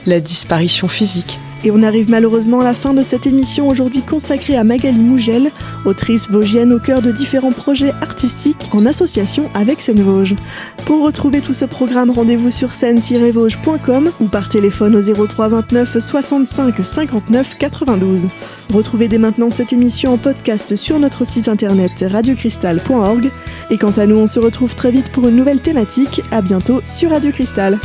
la 0.06 0.20
disparition 0.20 0.88
physique? 0.88 1.38
Et 1.64 1.70
on 1.70 1.82
arrive 1.82 2.10
malheureusement 2.10 2.60
à 2.60 2.64
la 2.64 2.74
fin 2.74 2.92
de 2.92 3.02
cette 3.02 3.26
émission 3.26 3.68
aujourd'hui 3.68 4.02
consacrée 4.02 4.56
à 4.56 4.64
Magali 4.64 5.00
Mougel, 5.00 5.52
autrice 5.84 6.28
vosgienne 6.28 6.72
au 6.72 6.80
cœur 6.80 7.02
de 7.02 7.12
différents 7.12 7.52
projets 7.52 7.92
artistiques 8.00 8.68
en 8.72 8.84
association 8.84 9.48
avec 9.54 9.80
Seine 9.80 10.02
Vosges. 10.02 10.34
Pour 10.84 11.04
retrouver 11.04 11.40
tout 11.40 11.52
ce 11.52 11.64
programme, 11.64 12.10
rendez-vous 12.10 12.50
sur 12.50 12.72
scène-vosges.com 12.72 14.10
ou 14.20 14.26
par 14.26 14.48
téléphone 14.48 14.96
au 14.96 15.26
03 15.26 15.48
29 15.48 16.00
65 16.00 16.74
59 16.84 17.58
92. 17.58 18.28
Retrouvez 18.72 19.06
dès 19.06 19.18
maintenant 19.18 19.50
cette 19.50 19.72
émission 19.72 20.14
en 20.14 20.18
podcast 20.18 20.74
sur 20.74 20.98
notre 20.98 21.24
site 21.24 21.46
internet 21.46 22.04
radiocristal.org. 22.10 23.30
Et 23.70 23.78
quant 23.78 23.90
à 23.92 24.06
nous, 24.06 24.16
on 24.16 24.26
se 24.26 24.40
retrouve 24.40 24.74
très 24.74 24.90
vite 24.90 25.10
pour 25.10 25.28
une 25.28 25.36
nouvelle 25.36 25.60
thématique. 25.60 26.22
À 26.32 26.42
bientôt 26.42 26.80
sur 26.84 27.10
Radio 27.10 27.30
Cristal. 27.30 27.78